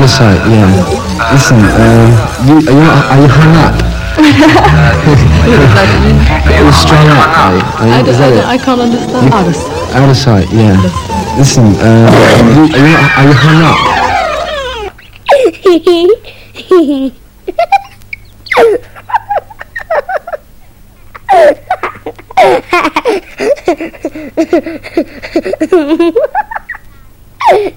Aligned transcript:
Out 0.00 0.04
of 0.04 0.10
sight, 0.16 0.40
yeah. 0.48 0.64
Listen, 1.30 1.60
uh, 1.60 2.08
you, 2.48 2.56
are, 2.56 2.72
you, 2.72 2.88
are 2.88 3.20
you 3.20 3.28
hung 3.28 3.52
up? 3.60 3.76
You're 6.48 6.72
strung 6.72 7.04
up, 7.08 7.28
are 7.36 7.52
you? 7.52 7.60
Are 7.60 7.84
I, 7.84 8.00
is 8.08 8.16
I, 8.18 8.30
that 8.30 8.46
I, 8.46 8.56
can't 8.56 8.80
understand. 8.80 9.34
Out 9.34 9.46
of 9.46 9.54
sight. 9.54 9.94
Out 9.94 10.08
of 10.08 10.16
sight, 10.16 10.50
yeah. 10.54 10.80
Listen, 11.36 11.74
uh, 11.76 12.10
you, 12.48 12.62
are, 12.64 12.80
you, 12.80 12.96
are 13.12 13.24
you 13.28 13.36
hung 13.36 13.60
up? 13.60 13.76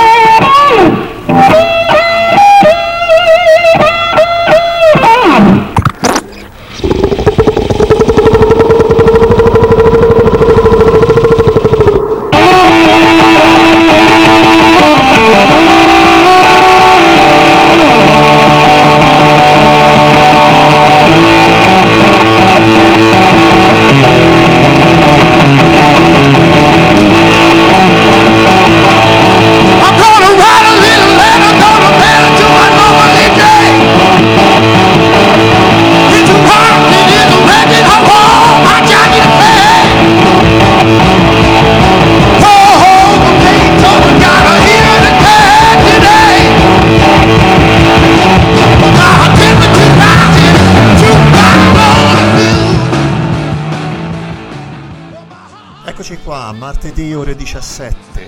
Martedì 56.58 57.14
ore 57.14 57.36
17, 57.36 58.28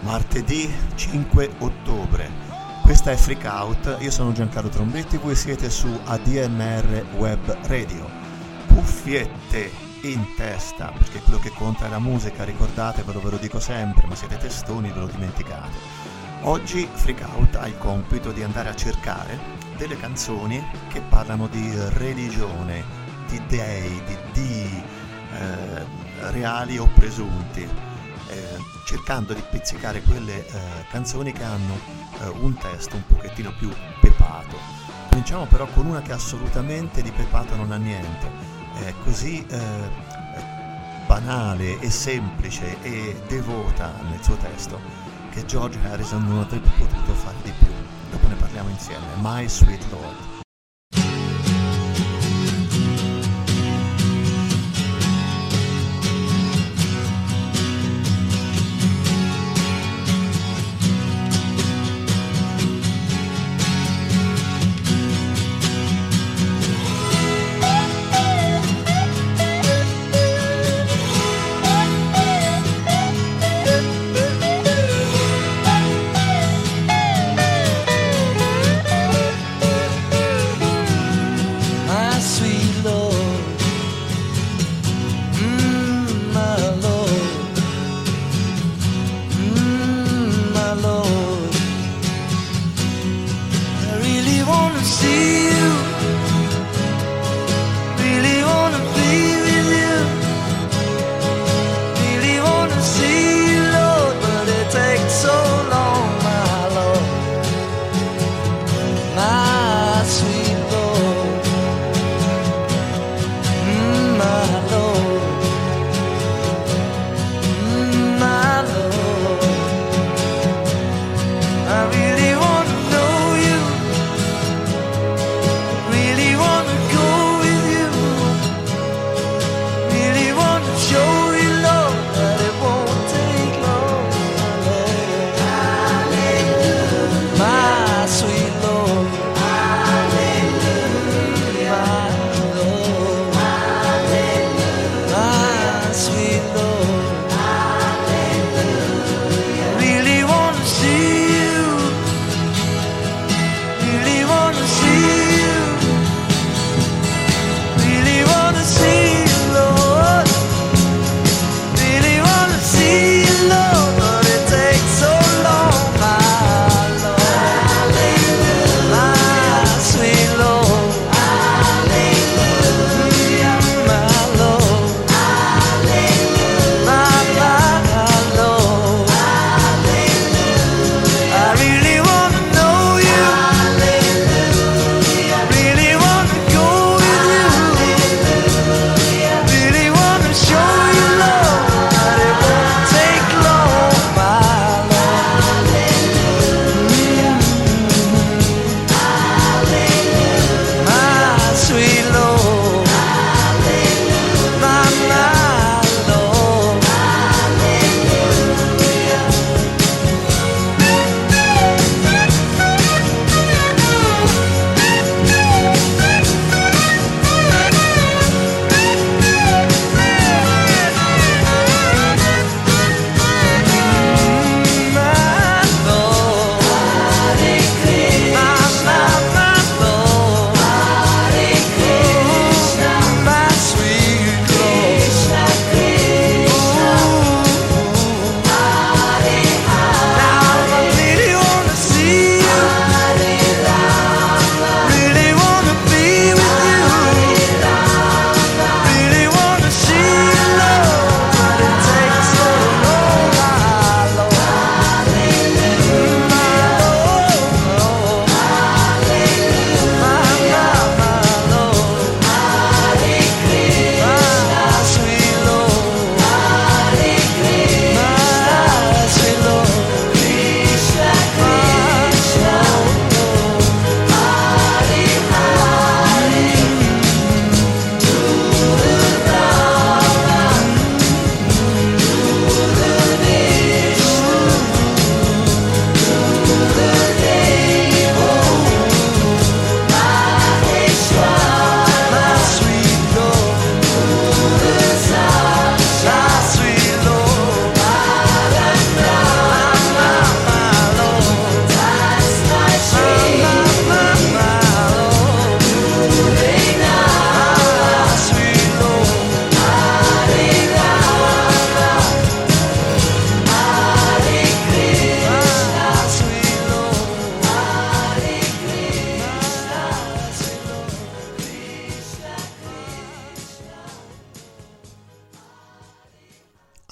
martedì 0.00 0.72
5 0.94 1.50
ottobre. 1.58 2.30
Questa 2.82 3.10
è 3.10 3.16
Freak 3.16 3.44
Out, 3.44 3.96
io 4.00 4.10
sono 4.10 4.32
Giancarlo 4.32 4.68
Trombetti, 4.68 5.16
voi 5.16 5.34
siete 5.34 5.70
su 5.70 5.88
ADMR 6.04 7.06
Web 7.16 7.56
Radio. 7.66 8.08
Cuffiette 8.66 9.70
in 10.02 10.26
testa, 10.36 10.92
perché 10.96 11.20
quello 11.20 11.38
che 11.38 11.50
conta 11.50 11.86
è 11.86 11.88
la 11.88 11.98
musica, 11.98 12.44
ricordatevelo, 12.44 13.20
ve 13.20 13.30
lo 13.30 13.36
dico 13.36 13.58
sempre, 13.60 14.06
ma 14.06 14.14
siete 14.14 14.36
testoni, 14.36 14.90
ve 14.90 15.00
lo 15.00 15.06
dimenticate. 15.06 15.76
Oggi 16.42 16.86
Freak 16.92 17.24
Out 17.36 17.56
ha 17.56 17.66
il 17.66 17.78
compito 17.78 18.32
di 18.32 18.42
andare 18.42 18.68
a 18.68 18.74
cercare 18.74 19.38
delle 19.76 19.96
canzoni 19.96 20.62
che 20.88 21.00
parlano 21.00 21.46
di 21.46 21.72
religione, 21.94 22.84
di 23.28 23.40
dei, 23.46 24.02
di 24.04 24.16
dii, 24.32 24.82
eh, 25.32 26.03
reali 26.30 26.78
o 26.78 26.86
presunti, 26.94 27.62
eh, 27.62 28.58
cercando 28.86 29.32
di 29.32 29.42
pizzicare 29.50 30.02
quelle 30.02 30.46
eh, 30.46 30.60
canzoni 30.90 31.32
che 31.32 31.42
hanno 31.42 31.78
eh, 32.20 32.28
un 32.28 32.54
testo 32.56 32.96
un 32.96 33.06
pochettino 33.06 33.52
più 33.58 33.70
pepato. 34.00 34.56
Cominciamo 35.10 35.46
però 35.46 35.66
con 35.66 35.86
una 35.86 36.02
che 36.02 36.12
assolutamente 36.12 37.02
di 37.02 37.10
pepato 37.10 37.54
non 37.56 37.72
ha 37.72 37.76
niente, 37.76 38.28
è 38.80 38.92
così 39.04 39.44
eh, 39.46 40.12
banale 41.06 41.78
e 41.80 41.90
semplice 41.90 42.80
e 42.82 43.22
devota 43.28 43.92
nel 44.08 44.22
suo 44.22 44.36
testo 44.36 44.80
che 45.30 45.44
George 45.44 45.78
Harrison 45.82 46.24
non 46.26 46.40
avrebbe 46.40 46.68
potuto 46.78 47.12
fare 47.12 47.36
di 47.42 47.52
più. 47.58 47.68
Dopo 48.10 48.28
ne 48.28 48.34
parliamo 48.34 48.68
insieme. 48.68 49.04
My 49.20 49.48
Sweet 49.48 49.84
Lord. 49.90 50.33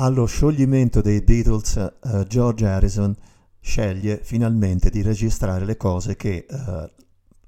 Allo 0.03 0.27
scioglimento 0.27 1.01
dei 1.01 1.23
Beatles, 1.23 1.77
uh, 1.77 2.25
George 2.25 2.67
Harrison 2.67 3.17
sceglie 3.61 4.19
finalmente 4.25 4.91
di 4.91 5.01
registrare 5.01 5.65
le 5.65 5.77
cose 5.77 6.17
che 6.17 6.45
uh, 6.51 6.91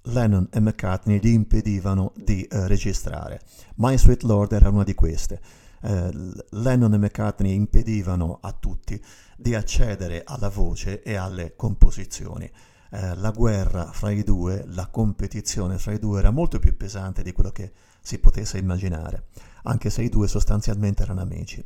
Lennon 0.03 0.47
e 0.53 0.61
McCartney 0.61 1.19
gli 1.19 1.31
impedivano 1.31 2.13
di 2.15 2.47
uh, 2.49 2.67
registrare. 2.67 3.41
My 3.79 3.99
Sweet 3.99 4.23
Lord 4.23 4.53
era 4.53 4.69
una 4.69 4.85
di 4.85 4.95
queste. 4.95 5.41
Lennon 5.85 6.95
e 6.95 6.97
McCartney 6.97 7.55
impedivano 7.55 8.39
a 8.41 8.53
tutti 8.53 8.99
di 9.37 9.55
accedere 9.55 10.23
alla 10.25 10.49
voce 10.49 11.03
e 11.03 11.17
alle 11.17 11.57
composizioni. 11.57 12.51
la 12.89 13.31
guerra 13.33 13.91
fra 13.93 14.11
i 14.11 14.23
due, 14.23 14.65
la 14.69 14.87
competizione 14.87 15.77
fra 15.77 15.93
i 15.93 15.99
due 15.99 16.21
era 16.21 16.31
molto 16.31 16.59
più 16.59 16.75
pesante 16.75 17.23
di 17.23 17.33
quello 17.33 17.51
che 17.51 17.73
si 18.01 18.19
potesse 18.19 18.57
immaginare, 18.57 19.25
anche 19.65 19.91
se 19.91 20.01
i 20.01 20.09
due 20.09 20.27
sostanzialmente 20.27 21.03
erano 21.03 21.21
amici. 21.21 21.63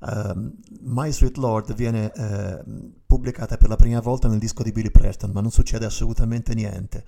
Uh, 0.00 0.52
My 0.82 1.10
Sweet 1.12 1.36
Lord 1.36 1.74
viene 1.74 2.12
uh, 2.14 2.92
pubblicata 3.06 3.56
per 3.56 3.68
la 3.68 3.76
prima 3.76 4.00
volta 4.00 4.28
nel 4.28 4.38
disco 4.38 4.62
di 4.62 4.72
Billy 4.72 4.90
Preston, 4.90 5.30
ma 5.30 5.40
non 5.40 5.50
succede 5.50 5.86
assolutamente 5.86 6.54
niente. 6.54 7.04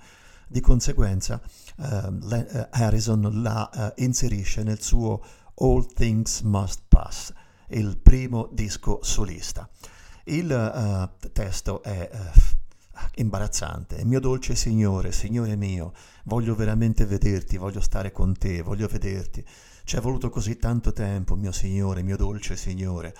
Di 0.47 0.61
conseguenza, 0.61 1.39
uh, 1.77 2.17
le, 2.27 2.67
Harrison 2.71 3.41
la 3.41 3.93
inserisce 3.97 4.63
nel 4.63 4.81
suo 4.81 5.21
All 5.55 5.85
Things 5.93 6.41
Must 6.41 6.81
Pass, 6.87 7.33
il 7.69 7.97
primo 7.97 8.49
disco 8.51 8.99
solista. 9.03 9.69
Il 10.23 11.11
testo 11.31 11.83
è 11.83 12.09
imbarazzante. 13.15 14.03
Mio 14.05 14.19
dolce 14.19 14.55
Signore, 14.55 15.11
Signore 15.11 15.55
mio, 15.55 15.93
voglio 16.25 16.55
veramente 16.55 17.05
vederti, 17.05 17.57
voglio 17.57 17.81
stare 17.81 18.11
con 18.11 18.37
te, 18.37 18.61
voglio 18.61 18.87
vederti. 18.87 19.45
Ci 19.89 19.95
è 19.95 20.01
voluto 20.01 20.29
così 20.29 20.57
tanto 20.57 20.93
tempo, 20.93 21.35
mio 21.35 21.51
Signore, 21.51 22.03
mio 22.03 22.15
dolce 22.15 22.55
Signore, 22.55 23.11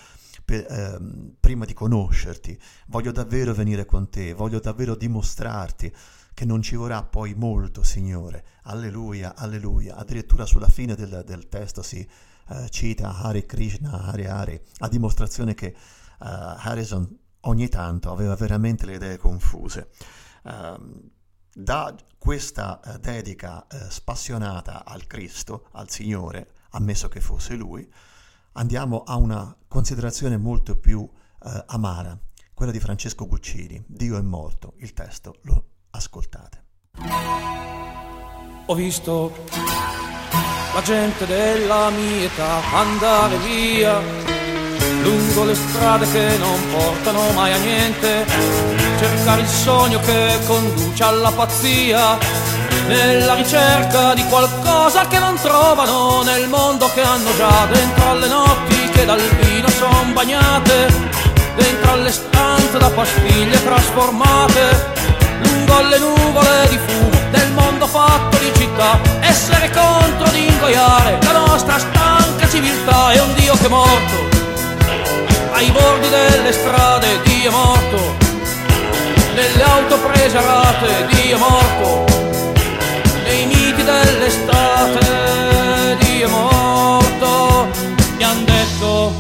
per, 0.46 0.68
ehm, 0.70 1.34
prima 1.40 1.66
di 1.66 1.74
conoscerti. 1.74 2.56
Voglio 2.90 3.12
davvero 3.12 3.56
venire 3.56 3.86
con 3.86 4.08
te, 4.08 4.34
voglio 4.34 4.60
davvero 4.60 4.94
dimostrarti 4.94 5.92
che 6.32 6.46
non 6.46 6.62
ci 6.62 6.76
vorrà 6.76 7.02
poi 7.02 7.34
molto, 7.34 7.82
Signore. 7.82 8.46
Alleluia, 8.66 9.36
alleluia. 9.36 9.96
Addirittura 9.96 10.46
sulla 10.46 10.68
fine 10.68 10.94
del, 10.94 11.24
del 11.26 11.50
testo 11.50 11.82
si 11.82 12.08
eh, 12.50 12.70
cita 12.70 13.18
Hare 13.18 13.48
Krishna, 13.48 14.04
Hare 14.04 14.28
Hare, 14.28 14.64
a 14.78 14.88
dimostrazione 14.90 15.56
che 15.56 15.74
uh, 15.76 15.76
Harrison 16.20 17.18
ogni 17.42 17.68
tanto 17.68 18.12
aveva 18.12 18.36
veramente 18.36 18.86
le 18.86 18.94
idee 18.94 19.18
confuse. 19.18 19.90
Uh, 20.44 21.10
da 21.52 21.96
questa 22.20 22.80
uh, 22.86 23.00
dedica 23.00 23.66
uh, 23.72 23.90
spassionata 23.90 24.86
al 24.86 25.08
Cristo, 25.08 25.70
al 25.72 25.90
Signore, 25.90 26.58
ammesso 26.72 27.08
che 27.08 27.22
fosse 27.22 27.56
lui, 27.56 27.90
andiamo 28.54 29.04
a 29.04 29.16
una 29.16 29.56
considerazione 29.68 30.38
molto 30.38 30.78
più 30.78 31.08
eh, 31.44 31.64
amara, 31.68 32.18
quella 32.54 32.72
di 32.72 32.80
Francesco 32.80 33.28
Guccini, 33.28 33.84
Dio 33.88 34.18
è 34.18 34.22
morto, 34.22 34.74
il 34.78 34.94
testo 34.94 35.36
lo 35.44 35.66
ascoltate. 35.92 36.64
Ho 38.66 38.76
visto 38.76 39.34
la 40.74 40.82
gente 40.82 41.26
della 41.26 41.90
mia 41.90 42.26
età 42.26 42.62
andare 42.74 43.38
via 43.40 44.00
lungo 45.02 45.46
le 45.46 45.56
strade 45.56 46.10
che 46.12 46.38
non 46.38 46.60
portano 46.72 47.32
mai 47.32 47.54
a 47.54 47.58
niente, 47.58 48.26
cercare 49.00 49.42
il 49.42 49.48
sogno 49.48 50.00
che 50.02 50.38
conduce 50.46 51.04
alla 51.04 51.32
pazzia 51.32 52.18
nella 52.88 53.36
ricerca 53.36 54.14
di 54.14 54.24
qualcosa 54.26 55.08
che 55.08 55.20
non 55.20 55.36
trovano 55.36 56.24
nel 56.24 56.48
mondo 56.48 56.90
che 56.94 57.02
hanno 57.02 57.36
già 57.38 57.68
dentro 57.72 58.10
alle 58.10 58.28
notti 58.28 58.90
che 58.90 59.06
dal 59.06 59.22
vino 59.42 59.68
son 59.70 60.14
bagnate, 60.14 60.88
dentro 61.56 61.92
alle 61.92 62.12
stanze 62.12 62.78
da 62.78 62.90
pastiglie 62.90 63.64
trasformate, 63.64 64.94
lungo 65.44 65.82
le 65.82 66.00
nuvole 66.00 66.68
di 66.70 66.80
fumo 66.86 67.10
del 67.32 67.52
mondo 67.52 67.88
fatto 67.88 68.38
di 68.38 68.52
città, 68.56 69.00
essere 69.20 69.70
contro 69.72 70.30
di 70.32 70.48
ingoiare 70.48 71.20
la 71.22 71.32
nostra 71.32 71.78
stanca 71.78 72.48
civiltà 72.50 73.12
è 73.12 73.22
un 73.22 73.34
Dio 73.36 73.54
che 73.54 73.66
è 73.66 73.70
morto 73.70 74.38
ai 75.52 75.70
bordi 75.72 76.10
delle 76.10 76.52
strade, 76.54 77.22
Dio 77.24 77.50
è 77.50 77.54
morto, 77.54 78.16
nelle 79.36 79.64
auto 79.64 79.98
prese 80.00 80.38
a 80.38 80.42
rate, 80.42 81.08
Dio 81.10 81.36
è 81.36 81.40
morto 81.40 82.29
miti 83.80 83.84
dell'estate 83.84 85.00
Dio 86.00 86.28
è 86.28 86.30
morto 86.30 87.68
mi 88.18 88.24
han 88.24 88.46
detto 88.46 89.14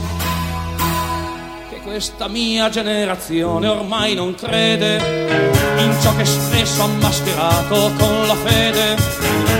che 1.69 1.79
questa 1.81 2.27
mia 2.27 2.69
generazione 2.69 3.67
ormai 3.67 4.15
non 4.15 4.35
crede 4.35 4.97
in 5.77 5.95
ciò 6.01 6.15
che 6.15 6.25
spesso 6.25 6.83
ha 6.83 6.87
mascherato 6.87 7.91
con 7.97 8.27
la 8.27 8.35
fede 8.35 8.95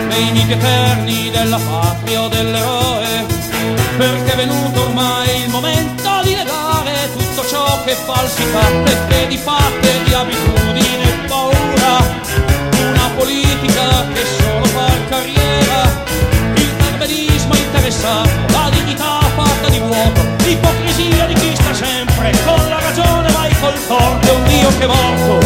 nei 0.07 0.31
miti 0.31 0.51
eterni 0.51 1.29
della 1.31 1.57
patria 1.57 2.21
o 2.21 2.27
dell'eroe 2.27 3.25
perché 3.97 4.33
è 4.33 4.35
venuto 4.35 4.81
ormai 4.81 5.43
il 5.43 5.49
momento 5.49 6.21
di 6.23 6.33
negare 6.33 7.09
tutto 7.13 7.47
ciò 7.47 7.81
che 7.83 7.93
falsità 7.93 8.67
e 9.09 9.27
di 9.27 9.37
fatte 9.37 10.03
di 10.03 10.13
abitudine 10.13 11.03
e 11.03 11.27
paura 11.27 12.19
politica 13.19 14.05
che 14.13 14.38
interessato, 17.99 18.29
la 18.53 18.69
dignità 18.69 19.19
fatta 19.35 19.69
di 19.69 19.79
vuoto, 19.79 20.21
l'ipocrisia 20.43 21.25
di 21.25 21.33
chi 21.33 21.55
sta 21.55 21.73
sempre 21.73 22.31
con 22.45 22.69
la 22.69 22.79
ragione 22.79 23.29
vai 23.31 23.53
col 23.59 23.87
torto, 23.87 24.33
un 24.33 24.43
Dio 24.45 24.69
che 24.77 24.83
è 24.83 24.87
morto, 24.87 25.39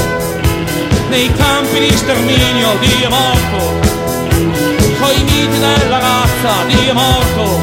nei 1.10 1.34
campi 1.34 1.80
di 1.80 1.98
sterminio 1.98 2.78
Dio 2.80 3.08
è 3.08 3.10
morto, 3.10 3.80
coi 5.00 5.24
miti 5.24 5.60
della 5.60 6.00
razza 6.00 6.64
Dio 6.68 6.92
è 6.92 6.94
morto, 6.94 7.62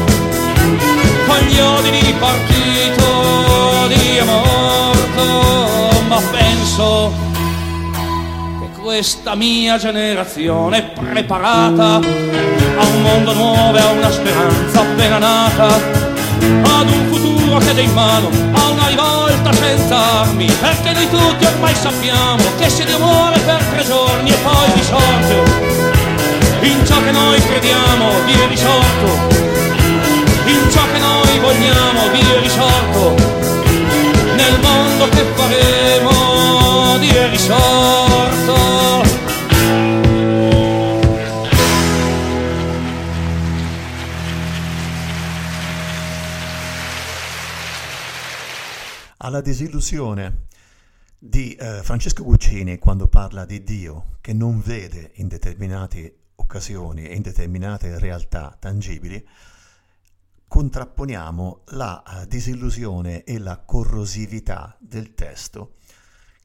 con 1.25 1.37
gli 1.47 1.59
odi 1.59 1.91
di 1.91 2.13
partito 2.19 3.87
Dio 3.87 4.21
è 4.21 4.25
morto, 4.25 6.01
ma 6.07 6.21
penso 6.31 7.29
questa 8.91 9.35
mia 9.35 9.77
generazione 9.77 10.81
preparata 10.81 11.95
a 11.95 12.85
un 12.87 13.01
mondo 13.01 13.31
nuovo 13.31 13.77
e 13.77 13.79
a 13.79 13.91
una 13.91 14.11
speranza 14.11 14.81
appena 14.81 15.17
nata, 15.17 15.67
ad 15.67 16.89
un 16.89 17.07
futuro 17.09 17.57
che 17.59 17.73
è 17.73 17.79
in 17.79 17.93
mano, 17.93 18.27
a 18.51 18.67
una 18.67 18.87
rivolta 18.87 19.53
senza 19.53 19.95
armi, 19.95 20.51
perché 20.59 20.91
noi 20.91 21.09
tutti 21.09 21.45
ormai 21.45 21.73
sappiamo 21.73 22.43
che 22.57 22.69
se 22.69 22.83
Dio 22.83 22.99
muore 22.99 23.39
per 23.39 23.63
tre 23.63 23.85
giorni 23.85 24.29
e 24.29 24.37
poi 24.43 24.71
risorge, 24.75 25.43
in 26.59 26.85
ciò 26.85 27.01
che 27.01 27.11
noi 27.11 27.41
crediamo 27.41 28.09
è 28.25 28.47
risorto, 28.49 29.07
in 30.47 30.69
ciò 30.69 30.81
che 30.91 30.99
noi 30.99 31.39
vogliamo 31.39 32.11
è 32.11 32.39
risorto, 32.41 33.15
nel 34.35 34.59
mondo 34.61 35.07
che 35.07 35.23
disillusione 49.41 50.47
di 51.17 51.53
eh, 51.53 51.81
Francesco 51.83 52.23
Guccini 52.23 52.79
quando 52.79 53.07
parla 53.07 53.45
di 53.45 53.63
Dio 53.63 54.17
che 54.21 54.33
non 54.33 54.61
vede 54.61 55.11
in 55.15 55.27
determinate 55.27 56.15
occasioni 56.35 57.05
e 57.05 57.15
in 57.15 57.21
determinate 57.21 57.97
realtà 57.99 58.55
tangibili, 58.59 59.25
contrapponiamo 60.47 61.61
la 61.67 62.03
uh, 62.05 62.25
disillusione 62.25 63.23
e 63.23 63.37
la 63.37 63.57
corrosività 63.59 64.75
del 64.79 65.13
testo 65.13 65.75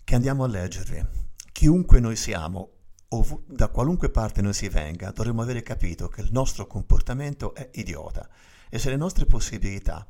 che 0.04 0.14
andiamo 0.14 0.44
a 0.44 0.46
leggervi. 0.46 1.04
Chiunque 1.50 1.98
noi 1.98 2.14
siamo, 2.14 2.70
o 3.08 3.42
da 3.46 3.68
qualunque 3.68 4.10
parte 4.10 4.42
noi 4.42 4.54
si 4.54 4.68
venga, 4.68 5.10
dovremmo 5.10 5.42
avere 5.42 5.62
capito 5.62 6.06
che 6.08 6.20
il 6.20 6.28
nostro 6.30 6.66
comportamento 6.68 7.52
è 7.54 7.68
idiota 7.74 8.28
e 8.68 8.78
se 8.78 8.90
le 8.90 8.96
nostre 8.96 9.26
possibilità 9.26 10.06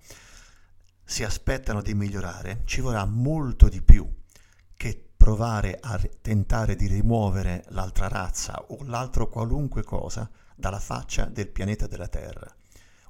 si 1.09 1.23
aspettano 1.23 1.81
di 1.81 1.95
migliorare, 1.95 2.63
ci 2.65 2.81
vorrà 2.81 3.05
molto 3.05 3.69
di 3.69 3.81
più 3.81 4.13
che 4.75 5.09
provare 5.17 5.79
a 5.81 5.99
tentare 6.21 6.75
di 6.75 6.89
rimuovere 6.89 7.65
l'altra 7.69 8.09
razza 8.09 8.67
o 8.69 8.83
l'altro 8.85 9.29
qualunque 9.29 9.85
cosa 9.85 10.29
dalla 10.57 10.81
faccia 10.81 11.27
del 11.27 11.49
pianeta 11.49 11.87
della 11.87 12.09
Terra. 12.09 12.53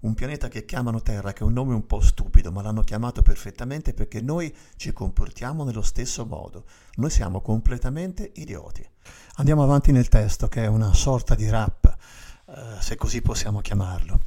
Un 0.02 0.12
pianeta 0.12 0.48
che 0.48 0.66
chiamano 0.66 1.00
Terra, 1.00 1.32
che 1.32 1.40
è 1.40 1.46
un 1.46 1.54
nome 1.54 1.74
un 1.74 1.86
po' 1.86 2.00
stupido, 2.00 2.52
ma 2.52 2.60
l'hanno 2.60 2.82
chiamato 2.82 3.22
perfettamente 3.22 3.94
perché 3.94 4.20
noi 4.20 4.54
ci 4.76 4.92
comportiamo 4.92 5.64
nello 5.64 5.82
stesso 5.82 6.26
modo. 6.26 6.66
Noi 6.96 7.10
siamo 7.10 7.40
completamente 7.40 8.30
idioti. 8.34 8.86
Andiamo 9.36 9.62
avanti 9.62 9.90
nel 9.90 10.08
testo, 10.08 10.48
che 10.48 10.64
è 10.64 10.66
una 10.66 10.92
sorta 10.92 11.34
di 11.34 11.48
rap, 11.48 11.96
eh, 12.46 12.80
se 12.80 12.96
così 12.96 13.22
possiamo 13.22 13.60
chiamarlo. 13.60 14.20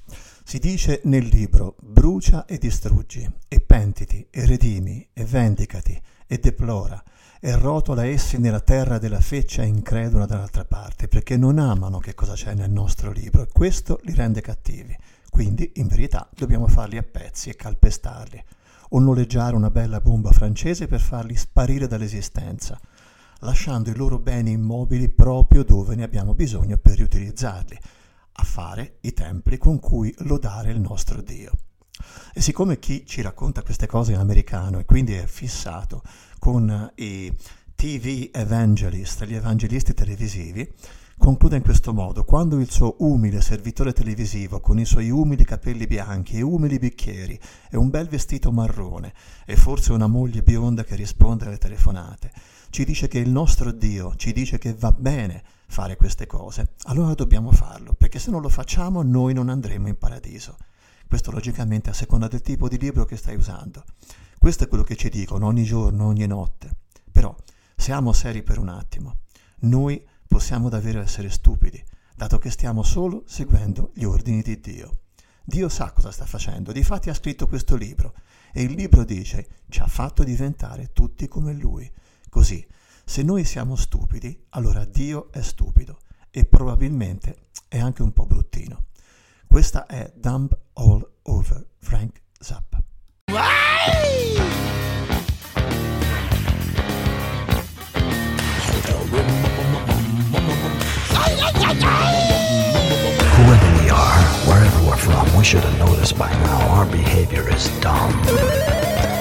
Si 0.49 0.57
dice 0.57 1.01
nel 1.03 1.27
libro 1.27 1.75
brucia 1.79 2.45
e 2.45 2.57
distruggi, 2.57 3.23
e 3.47 3.59
pentiti, 3.59 4.25
e 4.31 4.47
redimi, 4.47 5.07
e 5.13 5.23
vendicati, 5.23 6.01
e 6.25 6.39
deplora, 6.39 7.03
e 7.39 7.55
rotola 7.55 8.07
essi 8.07 8.39
nella 8.39 8.59
terra 8.59 8.97
della 8.97 9.19
feccia 9.19 9.61
incredula 9.61 10.25
dall'altra 10.25 10.65
parte, 10.65 11.07
perché 11.07 11.37
non 11.37 11.59
amano 11.59 11.99
che 11.99 12.15
cosa 12.15 12.33
c'è 12.33 12.55
nel 12.55 12.71
nostro 12.71 13.11
libro, 13.11 13.43
e 13.43 13.47
questo 13.53 13.99
li 14.05 14.15
rende 14.15 14.41
cattivi. 14.41 14.97
Quindi, 15.29 15.73
in 15.75 15.85
verità, 15.85 16.27
dobbiamo 16.35 16.65
farli 16.65 16.97
a 16.97 17.03
pezzi 17.03 17.51
e 17.51 17.55
calpestarli, 17.55 18.43
o 18.89 18.99
noleggiare 18.99 19.55
una 19.55 19.69
bella 19.69 20.01
bomba 20.01 20.31
francese 20.31 20.87
per 20.87 20.99
farli 20.99 21.35
sparire 21.35 21.85
dall'esistenza, 21.85 22.79
lasciando 23.41 23.91
i 23.91 23.95
loro 23.95 24.17
beni 24.17 24.49
immobili 24.49 25.09
proprio 25.09 25.63
dove 25.63 25.93
ne 25.93 26.01
abbiamo 26.01 26.33
bisogno 26.33 26.75
per 26.77 26.95
riutilizzarli 26.95 27.79
a 28.39 28.43
fare 28.43 28.99
i 29.01 29.13
templi 29.13 29.57
con 29.57 29.79
cui 29.79 30.13
lodare 30.19 30.71
il 30.71 30.79
nostro 30.79 31.21
Dio. 31.21 31.51
E 32.33 32.41
siccome 32.41 32.79
chi 32.79 33.05
ci 33.05 33.21
racconta 33.21 33.63
queste 33.63 33.85
cose 33.85 34.13
è 34.13 34.15
americano 34.15 34.79
e 34.79 34.85
quindi 34.85 35.13
è 35.13 35.25
fissato 35.25 36.01
con 36.39 36.91
i 36.95 37.35
TV 37.75 38.29
evangelist, 38.31 39.25
gli 39.25 39.35
evangelisti 39.35 39.93
televisivi, 39.93 40.73
conclude 41.17 41.57
in 41.57 41.63
questo 41.63 41.93
modo, 41.93 42.23
quando 42.23 42.59
il 42.59 42.71
suo 42.71 42.95
umile 42.99 43.41
servitore 43.41 43.91
televisivo, 43.91 44.61
con 44.61 44.79
i 44.79 44.85
suoi 44.85 45.09
umili 45.09 45.43
capelli 45.43 45.85
bianchi 45.85 46.37
e 46.37 46.41
umili 46.41 46.79
bicchieri 46.79 47.37
e 47.69 47.75
un 47.75 47.89
bel 47.89 48.07
vestito 48.07 48.53
marrone 48.53 49.13
e 49.45 49.57
forse 49.57 49.91
una 49.91 50.07
moglie 50.07 50.43
bionda 50.43 50.85
che 50.85 50.95
risponde 50.95 51.45
alle 51.45 51.57
telefonate, 51.57 52.31
ci 52.69 52.85
dice 52.85 53.09
che 53.09 53.19
il 53.19 53.29
nostro 53.29 53.71
Dio 53.71 54.15
ci 54.15 54.31
dice 54.31 54.57
che 54.57 54.73
va 54.73 54.93
bene 54.93 55.43
fare 55.69 55.95
queste 55.95 56.25
cose, 56.25 56.73
allora 56.85 57.13
dobbiamo 57.13 57.51
farlo, 57.51 57.93
perché 57.93 58.17
se 58.17 58.31
non 58.31 58.41
lo 58.41 58.49
facciamo 58.49 59.03
noi 59.03 59.33
non 59.33 59.49
andremo 59.49 59.87
in 59.87 59.97
paradiso. 59.97 60.57
Questo 61.07 61.31
logicamente 61.31 61.91
a 61.91 61.93
seconda 61.93 62.27
del 62.27 62.41
tipo 62.41 62.67
di 62.67 62.77
libro 62.77 63.05
che 63.05 63.15
stai 63.15 63.35
usando. 63.35 63.85
Questo 64.37 64.63
è 64.63 64.67
quello 64.67 64.83
che 64.83 64.95
ci 64.95 65.09
dicono 65.09 65.45
ogni 65.45 65.63
giorno, 65.63 66.05
ogni 66.05 66.25
notte. 66.25 66.71
Però 67.11 67.35
siamo 67.75 68.13
seri 68.13 68.41
per 68.41 68.57
un 68.57 68.69
attimo. 68.69 69.19
Noi 69.61 70.03
possiamo 70.27 70.69
davvero 70.69 71.01
essere 71.01 71.29
stupidi, 71.29 71.81
dato 72.15 72.39
che 72.39 72.49
stiamo 72.49 72.81
solo 72.81 73.23
seguendo 73.27 73.91
gli 73.93 74.03
ordini 74.03 74.41
di 74.41 74.59
Dio. 74.59 75.01
Dio 75.43 75.69
sa 75.69 75.91
cosa 75.91 76.11
sta 76.11 76.25
facendo, 76.25 76.71
difatti 76.71 77.09
ha 77.09 77.13
scritto 77.13 77.47
questo 77.47 77.75
libro 77.75 78.13
e 78.51 78.63
il 78.63 78.71
libro 78.71 79.03
dice 79.03 79.47
ci 79.69 79.79
ha 79.81 79.87
fatto 79.87 80.23
diventare 80.23 80.91
tutti 80.93 81.27
come 81.27 81.53
Lui. 81.53 81.91
Così 82.29 82.65
se 83.09 83.23
noi 83.23 83.43
siamo 83.43 83.75
stupidi, 83.75 84.45
allora 84.49 84.85
Dio 84.85 85.31
è 85.31 85.41
stupido 85.41 85.97
e 86.29 86.45
probabilmente 86.45 87.47
è 87.67 87.79
anche 87.79 88.03
un 88.03 88.13
po' 88.13 88.27
bruttino. 88.27 88.83
Questa 89.47 89.87
è 89.87 90.13
Dumb 90.15 90.55
All 90.73 91.09
Over, 91.23 91.65
Frank 91.79 92.21
Zappa. 92.39 92.83
Whoever 103.39 103.81
we 103.81 103.89
are, 103.89 104.21
wherever 104.45 104.85
we're 104.85 104.95
from, 104.97 105.35
we 105.35 105.43
should 105.43 105.63
have 105.63 105.79
noticed 105.79 106.15
by 106.15 106.31
now 106.43 106.77
our 106.77 106.85
behavior 106.85 107.49
is 107.49 107.71
dumb. 107.79 108.13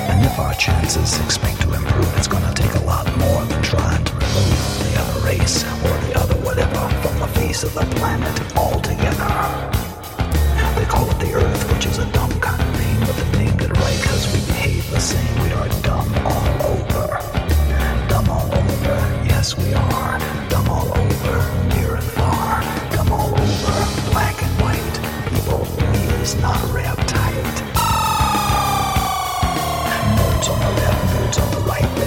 And 0.08 0.24
if 0.24 0.38
our 0.38 0.54
chances 0.54 1.20
expect 1.20 1.60
to 1.62 1.74
improve, 1.74 2.16
it's 2.16 2.28
gonna 2.28 2.52
take 2.54 2.74
a 2.74 2.84
lot 2.84 3.06
more 3.18 3.44
than 3.44 3.62
trying 3.62 4.04
to 4.04 4.12
remove 4.12 4.78
the 4.84 5.00
other 5.00 5.20
race 5.26 5.64
or 5.84 5.94
the 6.06 6.18
other 6.18 6.34
whatever 6.46 6.88
from 7.02 7.18
the 7.20 7.28
face 7.38 7.62
of 7.62 7.74
the 7.74 7.84
planet 7.96 8.56
altogether. 8.56 9.30
They 10.76 10.86
call 10.86 11.10
it 11.10 11.18
the 11.18 11.34
Earth, 11.34 11.72
which 11.72 11.86
is 11.86 11.98
a 11.98 12.06
dumb 12.12 12.32
kind 12.40 12.60
of 12.60 12.70
name, 12.80 13.00
but 13.00 13.16
they 13.16 13.44
named 13.44 13.60
it 13.62 13.70
right 13.70 14.00
because 14.00 14.32
we 14.32 14.40
behave 14.46 14.90
the 14.90 15.00
same. 15.00 15.34
We 15.42 15.52
are 15.52 15.68
dumb 15.82 16.08
all 16.24 16.48
over. 16.72 17.06
Dumb 18.08 18.28
all 18.30 18.48
over, 18.60 18.96
yes 19.28 19.56
we 19.58 19.74
are. 19.74 20.18
Dumb 20.48 20.68
all 20.68 20.88
over, 20.88 21.36
near 21.74 21.94
and 21.96 22.04
far. 22.16 22.62
Dumb 22.92 23.12
all 23.12 23.32
over, 23.32 23.76
black 24.12 24.42
and 24.42 24.54
white. 24.62 24.96
Evil 25.36 25.62
is 26.22 26.34
not 26.36 26.58
rap 26.72 26.98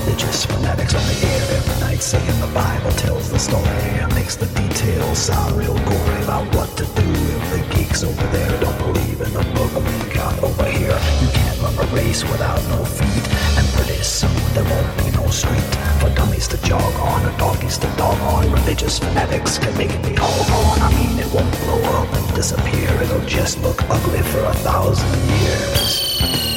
religious 0.06 0.46
fanatics 0.46 0.96
on 0.96 1.04
the 1.06 1.28
air 1.28 1.58
every 1.58 1.80
night 1.82 2.02
saying 2.02 2.40
the 2.40 2.52
Bible 2.54 2.92
tells 2.92 3.30
the 3.30 3.38
story, 3.38 3.66
and 4.02 4.14
makes 4.16 4.36
the 4.36 4.48
details 4.48 5.18
sound 5.18 5.56
real 5.58 5.78
gory 5.86 6.24
about 6.24 6.46
what 6.56 6.70
to 6.78 6.86
do 6.86 7.08
if 7.12 7.44
the 7.52 7.76
geeks 7.76 8.04
over 8.04 8.28
there 8.28 8.60
don't 8.60 8.78
believe 8.80 9.22
in 9.22 9.32
the 9.34 9.46
book 9.54 9.72
we 9.76 10.14
got 10.14 10.42
over 10.44 10.66
here. 10.66 10.98
You 11.22 11.30
can't 11.34 11.62
run 11.62 11.76
a 11.78 11.88
race 11.94 12.24
without 12.24 12.62
no 12.70 12.84
feet, 12.86 13.26
and 13.58 13.68
pretty 13.78 14.02
soon 14.02 14.34
there 14.54 14.66
won't 14.66 14.92
be 14.98 15.12
no 15.12 15.28
street 15.30 15.72
for 16.00 16.10
dummies 16.16 16.48
to 16.50 16.58
jog 16.64 16.94
on 17.00 17.26
or 17.26 17.38
doggies 17.38 17.78
to 17.80 17.88
dog 17.98 18.20
on. 18.34 18.52
Religious 18.52 18.98
fanatics 19.00 19.58
can 19.60 19.76
make 19.78 19.92
it 19.92 20.04
be 20.04 20.18
all 20.18 20.44
gone. 20.48 20.82
I 20.82 20.90
mean, 20.98 21.20
it 21.20 21.30
won't 21.34 21.52
blow 21.62 21.82
up 22.02 22.12
and 22.14 22.36
disappear. 22.36 22.90
It'll 23.04 23.28
just 23.28 23.62
look 23.62 23.82
ugly 23.90 24.22
for 24.24 24.44
a 24.46 24.54
thousand 24.66 25.14
years. 25.30 26.51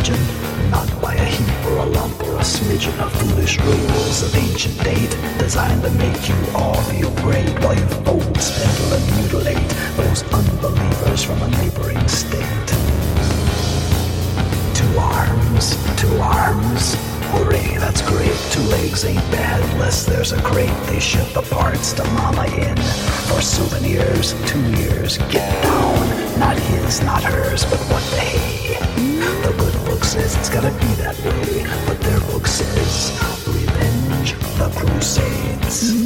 Religion, 0.00 0.70
not 0.70 0.88
by 1.02 1.14
a 1.14 1.24
heap 1.24 1.66
or 1.66 1.78
a 1.78 1.84
lump 1.84 2.18
or 2.22 2.36
a 2.36 2.42
smidgen 2.42 2.98
of 3.00 3.12
foolish 3.12 3.58
rules 3.60 4.22
of 4.22 4.34
ancient 4.34 4.76
date 4.82 5.14
designed 5.38 5.82
to 5.82 5.90
make 5.90 6.28
you 6.28 6.34
all 6.54 6.80
feel 6.84 7.10
great 7.16 7.50
while 7.60 7.74
you 7.74 7.86
fold, 8.04 8.40
spindle, 8.40 8.92
and 8.94 9.20
mutilate 9.20 9.68
those 9.96 10.22
unbelievers 10.32 11.22
from 11.22 11.42
a 11.42 11.48
neighboring 11.48 12.08
state. 12.08 12.68
Two 14.74 14.98
arms, 14.98 15.76
two 16.00 16.16
arms. 16.18 16.96
Hooray, 17.32 17.76
that's 17.78 18.02
great. 18.02 18.36
Two 18.50 18.62
legs 18.70 19.04
ain't 19.04 19.30
bad 19.30 19.60
unless 19.72 20.04
there's 20.06 20.32
a 20.32 20.40
crate. 20.42 20.74
They 20.86 20.98
ship 20.98 21.28
the 21.32 21.42
parts 21.42 21.92
to 21.92 22.04
mama 22.04 22.46
in 22.46 22.76
for 23.28 23.40
souvenirs. 23.40 24.34
Two 24.48 24.62
years, 24.80 25.18
get 25.28 25.62
down. 25.62 26.38
Not 26.38 26.58
his, 26.58 27.02
not 27.02 27.22
hers, 27.22 27.64
but 27.64 27.78
what 27.90 28.02
the 28.10 28.16
hey. 28.16 28.49
Says 30.10 30.36
it's 30.38 30.48
gotta 30.48 30.72
be 30.72 30.90
that 30.98 31.16
way, 31.22 31.62
but 31.86 32.00
their 32.00 32.18
book 32.32 32.44
says 32.44 33.14
revenge 33.46 34.34
the 34.58 34.68
crusades. 34.74 36.02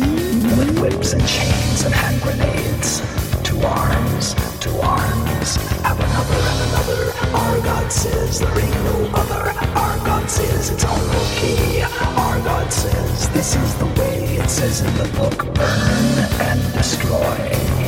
With 0.58 0.78
whips 0.78 1.14
and 1.14 1.26
chains 1.26 1.84
and 1.86 1.94
hand 1.94 2.20
grenades. 2.20 3.00
Two 3.42 3.56
arms, 3.64 4.34
two 4.60 4.76
arms, 4.84 5.56
have 5.80 5.98
another 5.98 6.36
and 6.36 6.60
another. 6.68 7.02
Our 7.32 7.60
God 7.64 7.90
says 7.90 8.40
there 8.40 8.60
ain't 8.60 8.84
no 8.84 9.08
other. 9.16 9.48
Our 9.72 9.96
God 10.04 10.28
says 10.28 10.68
it's 10.68 10.84
all 10.84 11.00
okay. 11.24 11.84
Our 12.20 12.38
God 12.44 12.70
says 12.70 13.30
this 13.30 13.56
is 13.56 13.74
the 13.76 13.86
way. 13.86 14.36
It 14.36 14.50
says 14.50 14.82
in 14.82 14.94
the 14.98 15.08
book, 15.16 15.46
burn 15.54 16.18
and 16.44 16.60
destroy. 16.74 17.83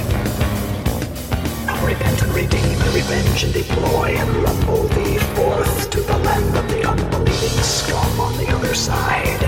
Revenge 3.08 3.44
and 3.44 3.54
deploy, 3.54 4.16
and 4.16 4.28
rumble 4.42 4.82
thee 4.88 5.18
forth 5.36 5.90
to 5.90 6.00
the 6.00 6.18
land 6.18 6.56
of 6.56 6.68
the 6.68 6.88
unbelieving 6.88 7.62
scum 7.62 8.20
on 8.20 8.36
the 8.36 8.48
other 8.48 8.74
side. 8.74 9.40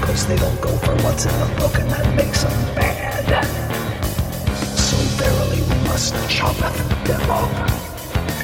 Cause 0.00 0.26
they 0.26 0.36
don't 0.36 0.60
go 0.62 0.74
for 0.78 0.94
what's 1.04 1.26
in 1.26 1.32
the 1.40 1.60
book 1.60 1.74
and 1.78 1.90
that 1.90 2.14
makes 2.16 2.42
them 2.44 2.74
bad. 2.74 3.44
So 4.78 4.96
verily 5.20 5.60
we 5.60 5.88
must 5.88 6.14
choppeth 6.30 6.76
them 7.04 7.30
up 7.30 7.50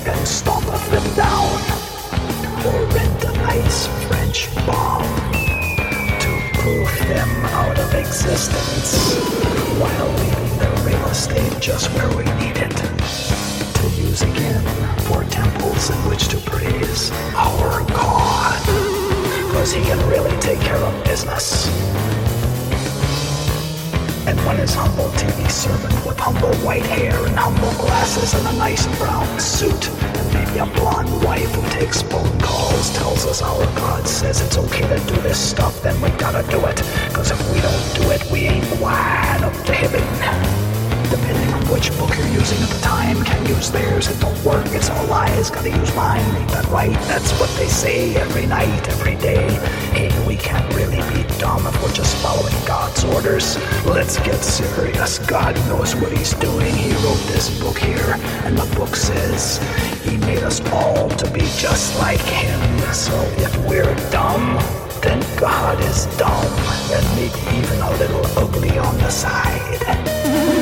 and 0.06 0.28
stompeth 0.28 0.90
them 0.90 1.14
down, 1.16 1.56
or 2.66 2.84
rent 2.92 3.24
a 3.24 3.32
nice 3.48 3.86
French 4.06 4.54
bomb 4.66 5.08
to 6.20 6.30
proof 6.60 6.98
them 7.08 7.30
out 7.56 7.78
of 7.78 7.94
existence, 7.94 9.16
while 9.80 10.08
leaving 10.20 10.58
their 10.58 10.76
real 10.84 11.06
estate 11.08 11.58
just 11.58 11.90
where 11.94 12.08
we 12.16 12.24
need 12.44 12.56
it 12.58 12.91
again 14.20 14.62
for 15.06 15.24
temples 15.24 15.88
in 15.88 15.96
which 16.10 16.28
to 16.28 16.36
praise 16.36 17.10
our 17.34 17.82
God, 17.88 18.60
because 19.46 19.72
He 19.72 19.80
can 19.80 19.98
really 20.10 20.36
take 20.38 20.60
care 20.60 20.76
of 20.76 21.04
business. 21.04 21.66
And 24.26 24.38
when 24.44 24.56
his 24.56 24.74
humble 24.74 25.08
TV 25.10 25.50
servant 25.50 25.94
with 26.06 26.18
humble 26.18 26.54
white 26.64 26.84
hair 26.84 27.14
and 27.26 27.34
humble 27.36 27.72
glasses 27.80 28.34
and 28.34 28.46
a 28.48 28.58
nice 28.58 28.86
brown 28.98 29.40
suit 29.40 29.88
and 29.88 30.34
maybe 30.34 30.58
a 30.58 30.66
blonde 30.66 31.24
wife 31.24 31.50
who 31.54 31.62
takes 31.70 32.02
phone 32.02 32.38
calls 32.38 32.90
tells 32.90 33.24
us 33.24 33.40
our 33.40 33.64
God 33.76 34.06
says 34.06 34.42
it's 34.42 34.58
okay 34.58 34.82
to 34.82 35.06
do 35.06 35.20
this 35.22 35.38
stuff, 35.38 35.82
then 35.82 35.98
we 36.02 36.10
gotta 36.10 36.48
do 36.50 36.64
it. 36.66 36.76
Cause 37.14 37.30
if 37.30 37.40
we 37.52 37.60
don't 37.62 37.94
do 37.94 38.10
it, 38.10 38.30
we 38.30 38.40
ain't 38.40 38.80
wide 38.80 39.40
up 39.42 39.54
to 39.64 39.72
heaven. 39.72 40.61
Which 41.82 41.98
book 41.98 42.16
you're 42.16 42.28
using 42.28 42.62
at 42.62 42.68
the 42.68 42.80
time, 42.80 43.24
can't 43.24 43.48
use 43.48 43.72
theirs, 43.72 44.06
it 44.06 44.20
don't 44.20 44.44
work, 44.44 44.64
it's 44.68 44.88
all 44.88 45.04
lies, 45.06 45.50
gotta 45.50 45.68
use 45.68 45.96
mine, 45.96 46.20
ain't 46.36 46.48
that 46.50 46.64
right? 46.68 46.92
That's 47.10 47.32
what 47.40 47.50
they 47.58 47.66
say 47.66 48.14
every 48.14 48.46
night, 48.46 48.88
every 48.88 49.16
day. 49.16 49.50
Hey, 49.90 50.08
we 50.24 50.36
can't 50.36 50.64
really 50.76 51.02
be 51.12 51.26
dumb 51.38 51.66
if 51.66 51.82
we're 51.82 51.92
just 51.92 52.14
following 52.22 52.54
God's 52.66 53.02
orders. 53.02 53.58
Let's 53.84 54.16
get 54.20 54.44
serious, 54.44 55.18
God 55.26 55.56
knows 55.66 55.96
what 55.96 56.16
he's 56.16 56.34
doing. 56.34 56.72
He 56.72 56.92
wrote 57.04 57.24
this 57.26 57.50
book 57.58 57.78
here, 57.78 58.14
and 58.44 58.56
the 58.56 58.76
book 58.76 58.94
says 58.94 59.58
he 60.04 60.16
made 60.18 60.44
us 60.44 60.60
all 60.70 61.08
to 61.08 61.30
be 61.32 61.40
just 61.58 61.98
like 61.98 62.20
him. 62.20 62.78
So 62.92 63.20
if 63.38 63.56
we're 63.66 63.92
dumb, 64.12 64.56
then 65.02 65.20
God 65.36 65.80
is 65.80 66.06
dumb, 66.16 66.46
and 66.94 67.04
maybe 67.16 67.58
even 67.58 67.80
a 67.80 67.90
little 67.98 68.24
ugly 68.38 68.78
on 68.78 68.96
the 68.98 69.10
side. 69.10 70.60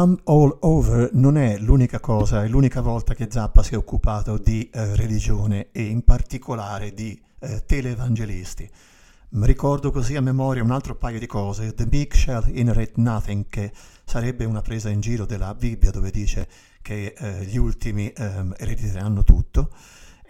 Dumb 0.00 0.18
All 0.24 0.56
Over 0.60 1.10
non 1.12 1.36
è 1.36 1.58
l'unica 1.58 2.00
cosa, 2.00 2.42
è 2.42 2.48
l'unica 2.48 2.80
volta 2.80 3.12
che 3.12 3.28
Zappa 3.30 3.62
si 3.62 3.74
è 3.74 3.76
occupato 3.76 4.38
di 4.38 4.70
eh, 4.72 4.96
religione 4.96 5.68
e 5.72 5.82
in 5.82 6.04
particolare 6.04 6.94
di 6.94 7.20
eh, 7.38 7.66
teleevangelisti. 7.66 8.70
Mi 9.32 9.44
ricordo 9.44 9.90
così 9.90 10.16
a 10.16 10.22
memoria 10.22 10.62
un 10.62 10.70
altro 10.70 10.94
paio 10.94 11.18
di 11.18 11.26
cose, 11.26 11.74
The 11.74 11.84
Big 11.84 12.14
Shall 12.14 12.44
Inherit 12.56 12.96
Nothing, 12.96 13.44
che 13.50 13.72
sarebbe 14.02 14.46
una 14.46 14.62
presa 14.62 14.88
in 14.88 15.00
giro 15.00 15.26
della 15.26 15.54
Bibbia 15.54 15.90
dove 15.90 16.10
dice 16.10 16.48
che 16.80 17.12
eh, 17.14 17.44
gli 17.44 17.58
ultimi 17.58 18.10
ehm, 18.10 18.54
erediteranno 18.56 19.22
tutto, 19.22 19.68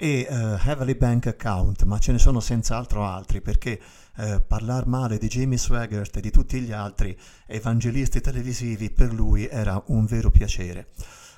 e 0.02 0.20
eh, 0.20 0.58
Heavily 0.64 0.96
Bank 0.96 1.26
Account, 1.26 1.82
ma 1.82 1.98
ce 1.98 2.12
ne 2.12 2.18
sono 2.18 2.40
senz'altro 2.40 3.04
altri 3.04 3.42
perché 3.42 3.78
eh, 4.16 4.40
parlare 4.40 4.86
male 4.86 5.18
di 5.18 5.28
Jimmy 5.28 5.58
Swaggart 5.58 6.16
e 6.16 6.20
di 6.22 6.30
tutti 6.30 6.58
gli 6.60 6.72
altri 6.72 7.14
evangelisti 7.46 8.22
televisivi 8.22 8.90
per 8.90 9.12
lui 9.12 9.46
era 9.46 9.82
un 9.88 10.06
vero 10.06 10.30
piacere. 10.30 10.88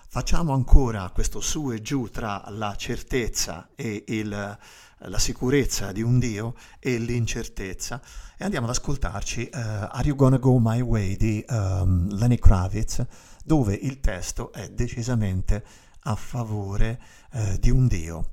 Facciamo 0.06 0.52
ancora 0.52 1.10
questo 1.12 1.40
su 1.40 1.72
e 1.72 1.82
giù 1.82 2.08
tra 2.08 2.44
la 2.50 2.76
certezza 2.76 3.70
e 3.74 4.04
il, 4.06 4.28
la 4.28 5.18
sicurezza 5.18 5.90
di 5.90 6.02
un 6.02 6.20
Dio 6.20 6.54
e 6.78 6.98
l'incertezza 6.98 8.00
e 8.36 8.44
andiamo 8.44 8.66
ad 8.66 8.74
ascoltarci 8.74 9.50
uh, 9.52 9.58
Are 9.58 10.06
You 10.06 10.14
Gonna 10.14 10.38
Go 10.38 10.60
My 10.60 10.80
Way 10.80 11.16
di 11.16 11.44
um, 11.48 12.14
Lenny 12.14 12.38
Kravitz 12.38 13.04
dove 13.42 13.74
il 13.74 13.98
testo 13.98 14.52
è 14.52 14.68
decisamente 14.68 15.64
a 16.04 16.14
favore 16.14 17.00
uh, 17.32 17.58
di 17.58 17.70
un 17.70 17.88
Dio. 17.88 18.31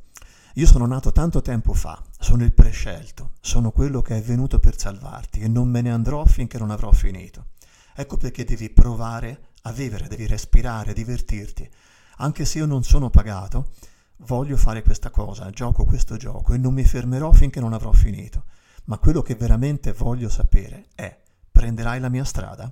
Io 0.60 0.67
sono 0.67 0.86
nato 0.86 1.13
tanto 1.13 1.41
tempo 1.41 1.74
fa, 1.74 2.04
sono 2.19 2.43
il 2.43 2.52
prescelto, 2.52 3.32
sono 3.39 3.72
quello 3.72 4.02
che 4.02 4.17
è 4.17 4.22
venuto 4.22 4.60
per 4.60 4.78
salvarti 4.78 5.39
e 5.39 5.48
non 5.48 5.69
me 5.69 5.80
ne 5.80 5.89
andrò 5.89 6.26
finché 6.26 6.58
non 6.58 6.69
avrò 6.69 6.91
finito. 6.91 7.52
Ecco 7.95 8.17
perché 8.17 8.43
devi 8.43 8.69
provare 8.69 9.52
a 9.62 9.72
vivere, 9.72 10.10
devi 10.10 10.28
respirare, 10.28 10.91
divertirti. 10.91 11.69
Anche 12.17 12.43
se 12.43 12.58
io 12.58 12.65
non 12.65 12.84
sono 12.84 13.10
pagato, 13.10 13.69
voglio 14.17 14.58
fare 14.58 14.84
questa 14.84 15.12
cosa, 15.12 15.50
gioco 15.50 15.86
questo 15.86 16.17
gioco 16.17 16.52
e 16.52 16.58
non 16.58 16.74
mi 16.74 16.84
fermerò 16.84 17.32
finché 17.32 17.62
non 17.62 17.72
avrò 17.72 17.93
finito. 17.93 18.43
Ma 18.88 18.98
quello 18.98 19.22
che 19.22 19.36
veramente 19.36 19.93
voglio 19.93 20.28
sapere 20.28 20.88
è, 20.93 21.17
prenderai 21.50 22.02
la 22.02 22.10
mia 22.10 22.26
strada? 22.26 22.69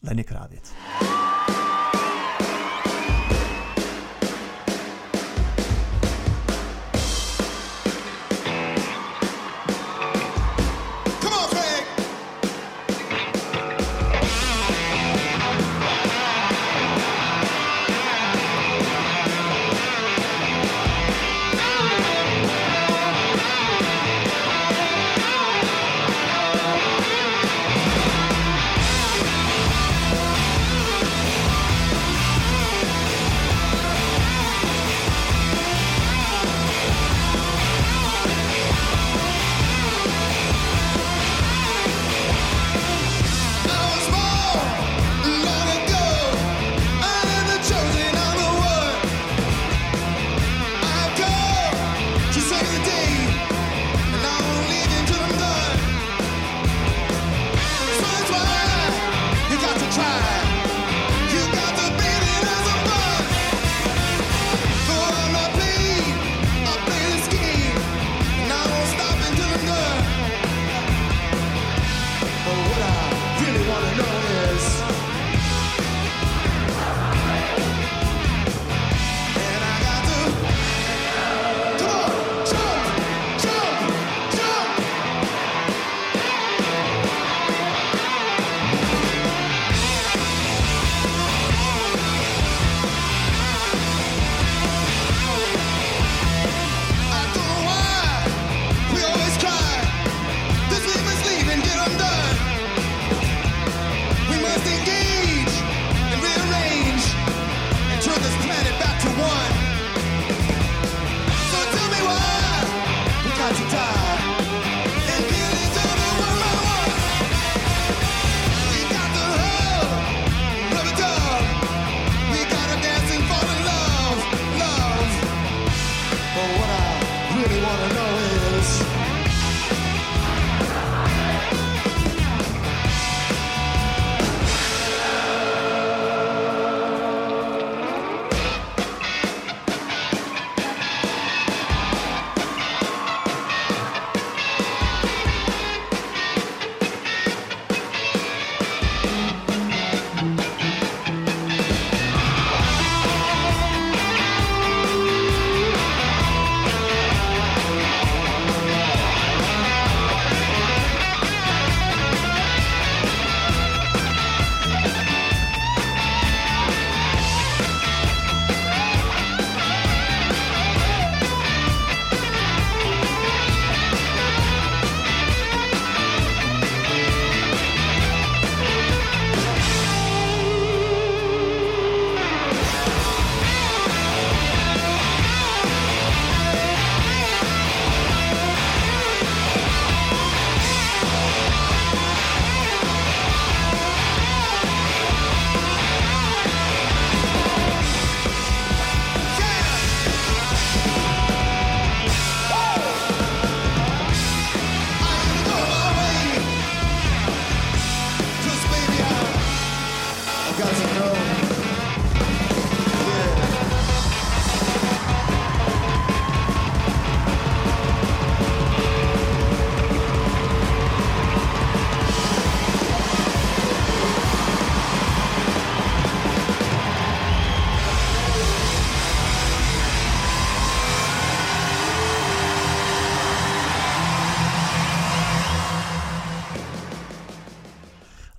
Lenny 0.00 0.24
Kravitz. 0.24 0.70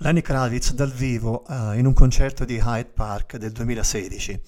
Lenny 0.09 0.21
Kravitz 0.21 0.73
dal 0.73 0.91
vivo 0.91 1.45
eh, 1.45 1.77
in 1.77 1.85
un 1.85 1.93
concerto 1.93 2.43
di 2.43 2.55
Hyde 2.55 2.89
Park 2.95 3.37
del 3.37 3.51
2016. 3.51 4.41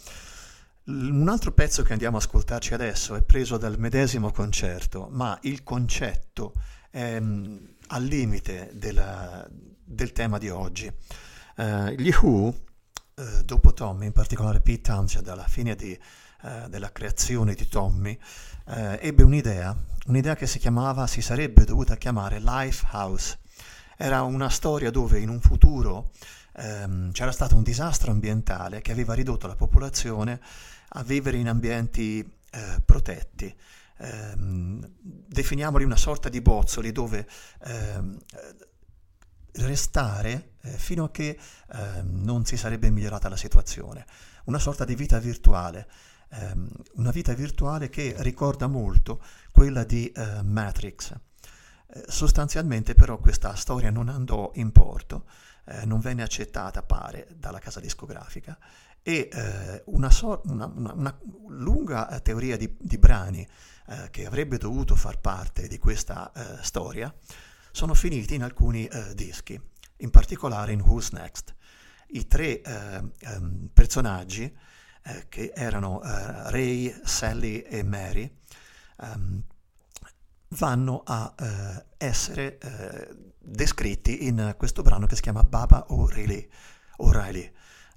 L- 0.86 1.10
un 1.10 1.30
altro 1.30 1.52
pezzo 1.52 1.84
che 1.84 1.92
andiamo 1.92 2.18
a 2.18 2.20
ascoltarci 2.20 2.74
adesso 2.74 3.14
è 3.14 3.22
preso 3.22 3.58
dal 3.58 3.78
medesimo 3.78 4.32
concerto, 4.32 5.08
ma 5.12 5.38
il 5.44 5.62
concetto 5.62 6.54
è 6.90 7.20
mm, 7.20 7.58
al 7.90 8.04
limite 8.04 8.72
della- 8.74 9.48
del 9.52 10.12
tema 10.14 10.40
di 10.40 10.50
oggi. 10.50 10.92
Eh, 11.58 11.96
gli 11.96 12.12
Who, 12.12 12.56
eh, 13.14 13.44
dopo 13.46 13.72
Tommy, 13.72 14.08
in 14.08 14.14
particolare 14.14 14.62
Pete 14.62 14.82
Townshend, 14.82 15.28
alla 15.28 15.48
fine 15.48 15.76
di, 15.76 15.96
della 16.70 16.92
creazione 16.92 17.54
di 17.54 17.68
Tommy, 17.68 18.18
ebbe 18.66 19.22
un'idea, 19.22 19.76
un'idea 20.08 20.36
che 20.36 20.48
si 20.48 20.58
chiamava, 20.58 21.06
si 21.06 21.22
sarebbe 21.22 21.66
dovuta 21.66 21.98
chiamare 21.98 22.40
Lifehouse. 22.40 23.38
Era 24.02 24.24
una 24.24 24.50
storia 24.50 24.90
dove 24.90 25.20
in 25.20 25.30
un 25.30 25.40
futuro 25.42 26.10
ehm, 26.56 27.12
c'era 27.12 27.32
stato 27.32 27.56
un 27.56 27.62
disastro 27.62 28.10
ambientale 28.10 28.82
che 28.82 28.92
aveva 28.92 29.14
ridotto 29.14 29.46
la 29.46 29.56
popolazione 29.56 30.42
a 30.94 31.04
vivere 31.04 31.38
in 31.38 31.48
ambienti 31.48 32.20
eh, 32.20 32.82
protetti. 32.84 33.56
Ehm, 34.00 34.84
definiamoli 34.98 35.84
una 35.84 35.98
sorta 35.98 36.30
di 36.30 36.42
bozzoli 36.42 36.92
dove 36.92 37.28
ehm, 37.64 38.18
restare 39.58 40.54
eh, 40.62 40.72
fino 40.72 41.04
a 41.04 41.12
che 41.12 41.38
ehm, 41.72 42.24
non 42.24 42.44
si 42.44 42.58
sarebbe 42.58 42.90
migliorata 42.90 43.30
la 43.30 43.38
situazione. 43.38 44.08
Una 44.46 44.58
sorta 44.58 44.84
di 44.84 44.96
vita 44.96 45.20
virtuale, 45.20 45.88
ehm, 46.32 46.68
una 46.94 47.12
vita 47.12 47.36
virtuale 47.36 47.92
che 47.92 48.16
ricorda 48.18 48.66
molto 48.66 49.22
quella 49.52 49.84
di 49.84 50.12
eh, 50.12 50.42
Matrix. 50.42 51.14
Eh, 51.94 52.04
sostanzialmente 52.08 52.94
però 52.94 53.18
questa 53.18 53.54
storia 53.56 53.90
non 53.90 54.08
andò 54.10 54.52
in 54.56 54.72
porto, 54.72 55.26
eh, 55.66 55.86
non 55.86 56.00
venne 56.00 56.24
accettata, 56.24 56.84
pare, 56.84 57.28
dalla 57.38 57.60
casa 57.60 57.80
discografica 57.80 58.58
e 59.04 59.30
eh, 59.32 59.84
una, 59.88 60.10
so- 60.10 60.42
una- 60.46 60.72
una- 60.74 60.94
una 60.94 61.20
lunga 61.50 62.10
eh, 62.10 62.22
teoria 62.22 62.56
di, 62.56 62.74
di 62.80 62.98
brani 62.98 63.46
eh, 63.88 64.08
che 64.12 64.26
avrebbe 64.26 64.58
dovuto 64.58 64.96
far 64.96 65.20
parte 65.20 65.68
di 65.68 65.78
questa 65.80 66.32
eh, 66.32 66.64
storia 66.64 67.14
sono 67.72 67.94
finiti 67.94 68.36
in 68.36 68.44
alcuni 68.44 68.88
dischi, 69.16 69.60
in 69.98 70.10
particolare 70.10 70.74
in 70.74 70.82
Who's 70.82 71.12
Next. 71.12 71.56
I 72.08 72.28
tre 72.28 72.62
eh, 72.62 73.02
ehm, 73.20 73.70
personaggi 73.74 74.54
che 75.30 75.52
erano 75.56 76.02
Ray, 76.04 76.94
Sally 77.04 77.60
e 77.60 77.82
Mary 77.82 78.30
ehm, 79.00 79.42
vanno 80.52 81.02
a 81.06 81.34
eh, 81.38 81.86
essere 81.98 82.58
eh, 82.58 83.10
descritti 83.38 84.28
in 84.28 84.56
questo 84.58 84.82
brano 84.82 85.06
che 85.06 85.16
si 85.16 85.22
chiama 85.22 85.44
Baba 85.44 85.86
O'Reilly, 85.90 86.48
O'Reilly 86.98 87.52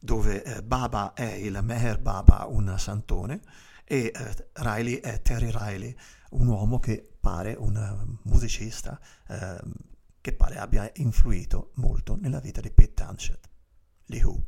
dove 0.05 0.43
eh, 0.43 0.63
Baba 0.63 1.15
è 1.15 1.33
il 1.33 1.59
Meher 1.63 1.99
Baba, 1.99 2.45
un 2.47 2.75
santone, 2.79 3.41
e 3.85 4.13
eh, 4.15 4.49
Riley 4.55 5.01
è 5.01 5.23
Terry 5.23 5.51
Riley, 5.51 5.97
un 6.31 6.47
uomo 6.47 6.79
che 6.79 7.09
pare 7.21 7.55
un 7.55 8.19
musicista 8.25 9.01
eh, 9.29 9.61
che 10.21 10.33
pare 10.35 10.59
abbia 10.59 10.91
influito 10.97 11.71
molto 11.77 12.17
nella 12.21 12.41
vita 12.41 12.61
di 12.61 12.71
Pete 12.71 12.95
Townshend. 12.95 13.41
Gli 14.05 14.21
Who. 14.23 14.45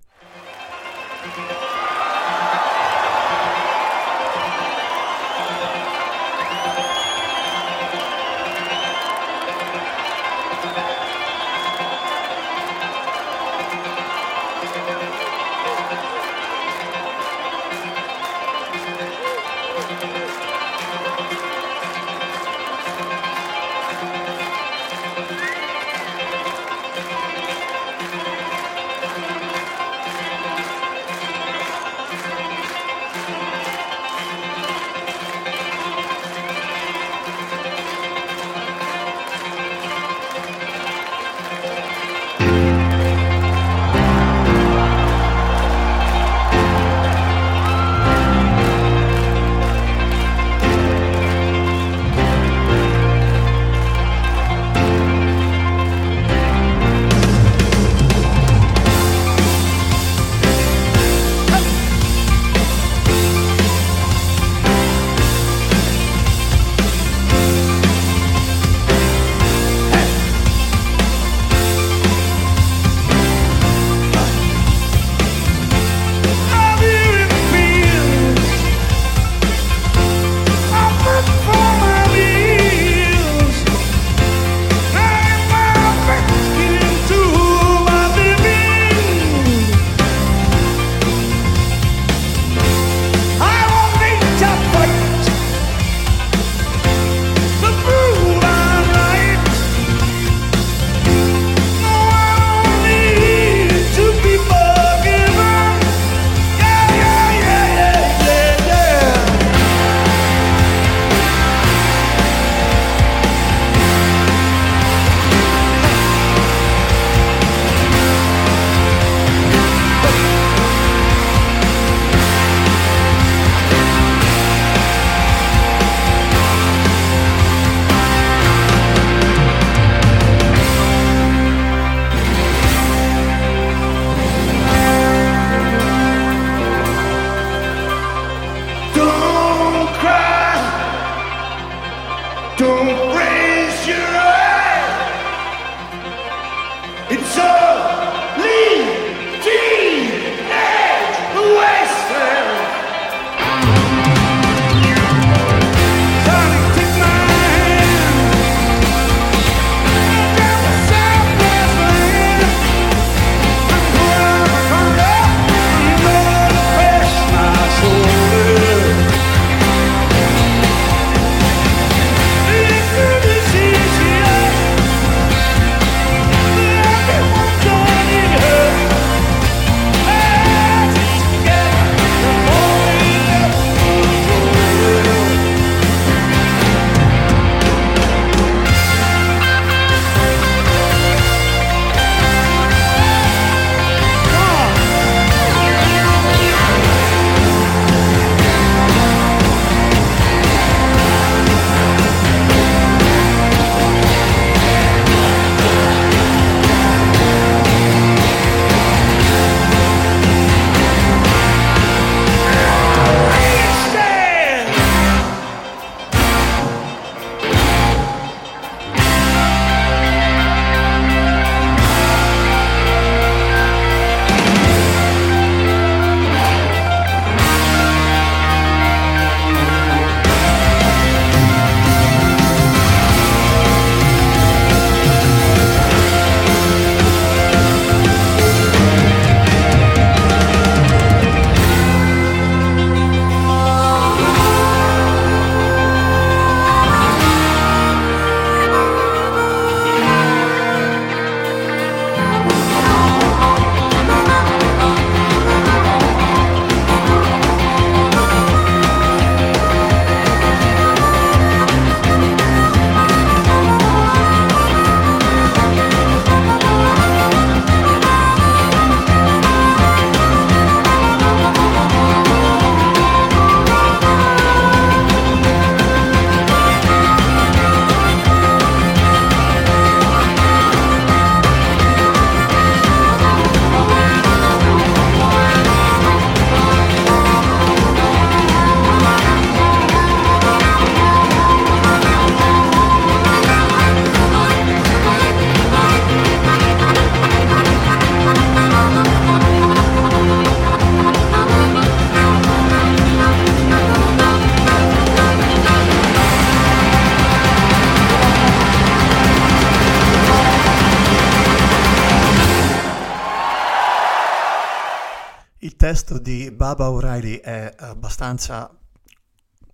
Baba 316.66 316.90
O'Reilly 316.90 317.37
è 317.37 317.72
abbastanza 317.79 318.76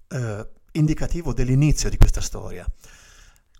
eh, 0.08 0.48
indicativo 0.72 1.32
dell'inizio 1.32 1.88
di 1.88 1.96
questa 1.96 2.20
storia. 2.20 2.70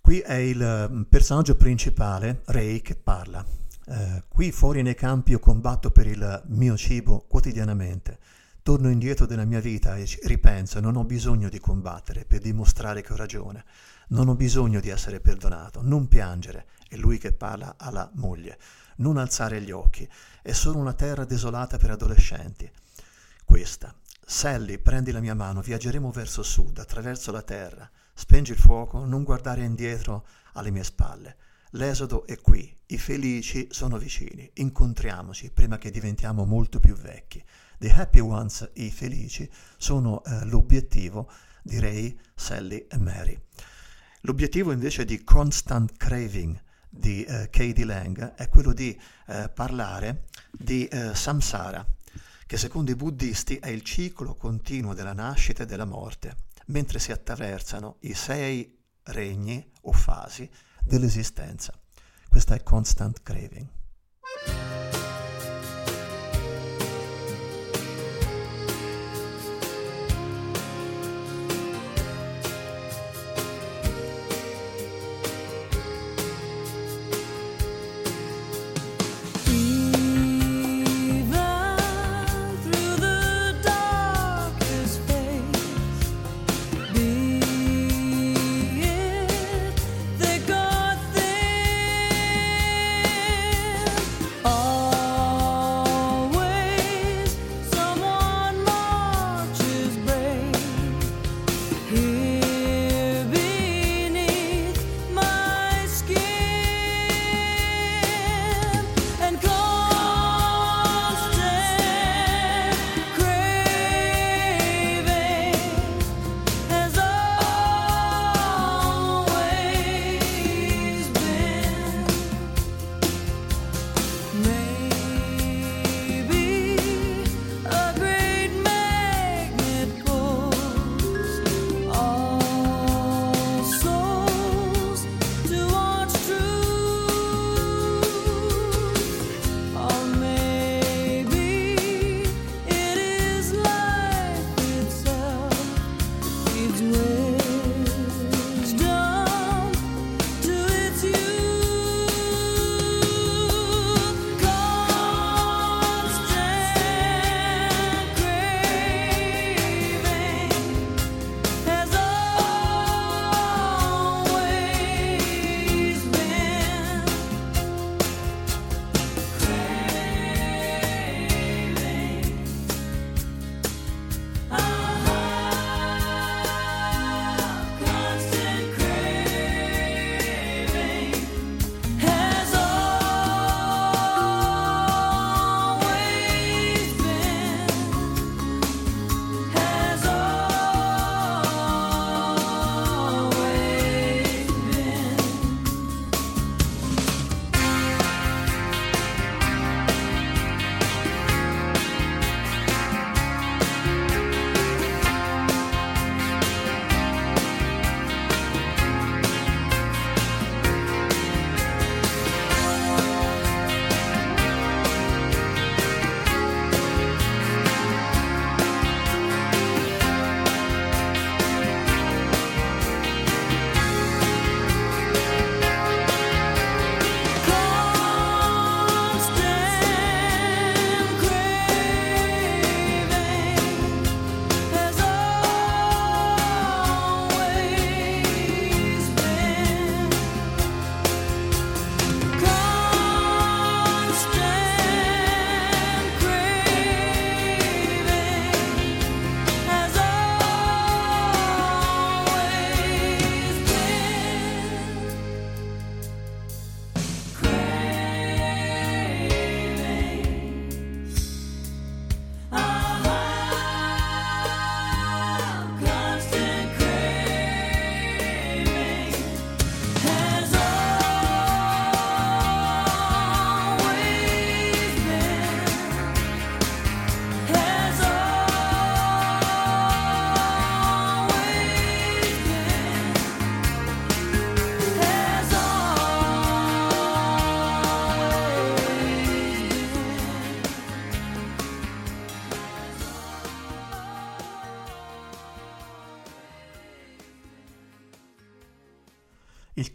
Qui 0.03 0.19
è 0.19 0.35
il 0.35 0.89
mm, 0.91 1.03
personaggio 1.05 1.57
principale, 1.57 2.43
Ray, 2.45 2.83
che 2.83 2.95
parla. 2.95 3.43
Eh, 3.87 4.25
qui 4.29 4.53
fuori 4.53 4.83
nei 4.83 4.95
campi 4.95 5.31
io 5.31 5.39
combatto 5.39 5.91
per 5.91 6.09
il 6.09 6.43
mio 6.49 6.77
cibo 6.77 7.25
quotidianamente. 7.27 8.19
Torno 8.63 8.91
indietro 8.91 9.25
della 9.25 9.47
mia 9.47 9.61
vita 9.61 9.97
e 9.97 10.07
ripenso, 10.25 10.79
non 10.81 10.97
ho 10.97 11.05
bisogno 11.05 11.49
di 11.49 11.59
combattere 11.59 12.27
per 12.27 12.41
dimostrare 12.41 13.01
che 13.01 13.15
ho 13.15 13.17
ragione. 13.17 13.65
Non 14.09 14.29
ho 14.29 14.35
bisogno 14.35 14.79
di 14.79 14.91
essere 14.91 15.21
perdonato, 15.21 15.81
non 15.81 16.07
piangere. 16.07 16.67
È 16.87 16.97
lui 16.97 17.17
che 17.17 17.33
parla 17.33 17.77
alla 17.79 18.11
moglie. 18.17 18.59
Non 18.97 19.17
alzare 19.17 19.63
gli 19.63 19.71
occhi. 19.71 20.07
È 20.43 20.53
solo 20.53 20.77
una 20.77 20.93
terra 20.93 21.25
desolata 21.25 21.79
per 21.79 21.93
adolescenti. 21.93 22.71
Questa. 23.53 23.95
Sally, 24.25 24.79
prendi 24.79 25.11
la 25.11 25.21
mia 25.21 25.35
mano, 25.35 25.61
viaggeremo 25.61 26.11
verso 26.11 26.43
sud, 26.43 26.79
attraverso 26.79 27.31
la 27.33 27.43
terra. 27.43 27.89
Spengi 28.15 28.53
il 28.53 28.57
fuoco, 28.57 29.05
non 29.05 29.25
guardare 29.25 29.63
indietro 29.63 30.27
alle 30.55 30.71
mie 30.71 30.85
spalle. 30.85 31.37
L'esodo 31.73 32.27
è 32.27 32.41
qui, 32.41 32.75
i 32.87 32.97
felici 32.97 33.69
sono 33.71 33.99
vicini. 33.99 34.51
Incontriamoci 34.55 35.51
prima 35.51 35.77
che 35.77 35.91
diventiamo 35.91 36.47
molto 36.47 36.81
più 36.81 36.95
vecchi. 36.95 37.45
The 37.77 37.93
happy 37.93 38.21
ones, 38.21 38.71
i 38.77 38.91
felici, 38.91 39.47
sono 39.77 40.25
eh, 40.25 40.47
l'obiettivo 40.47 41.31
di 41.63 41.79
Ray, 41.79 42.19
Sally 42.35 42.87
e 42.89 42.97
Mary. 42.97 43.39
L'obiettivo 44.23 44.73
invece 44.73 45.05
di 45.05 45.23
Constant 45.25 45.95
Craving 45.99 46.59
di 46.89 47.23
eh, 47.25 47.51
Katie 47.51 47.85
Lang 47.85 48.33
è 48.35 48.49
quello 48.49 48.73
di 48.73 48.99
eh, 49.27 49.51
parlare 49.51 50.25
di 50.51 50.87
eh, 50.87 51.15
samsara, 51.15 51.87
che 52.53 52.59
secondo 52.59 52.91
i 52.91 52.97
buddisti 52.97 53.57
è 53.57 53.69
il 53.69 53.81
ciclo 53.81 54.35
continuo 54.35 54.93
della 54.93 55.15
nascita 55.15 55.63
e 55.63 55.67
della 55.67 55.87
morte, 55.87 56.37
mentre 56.67 56.99
si 56.99 57.11
attraversano 57.11 57.97
i 58.01 58.13
sei 58.13 58.79
regni 59.05 59.73
o 59.85 59.93
fasi 59.93 60.47
dell'esistenza. 60.85 61.73
Questa 62.29 62.55
è 62.55 62.63
Constant 62.63 63.23
Craving. 63.23 63.82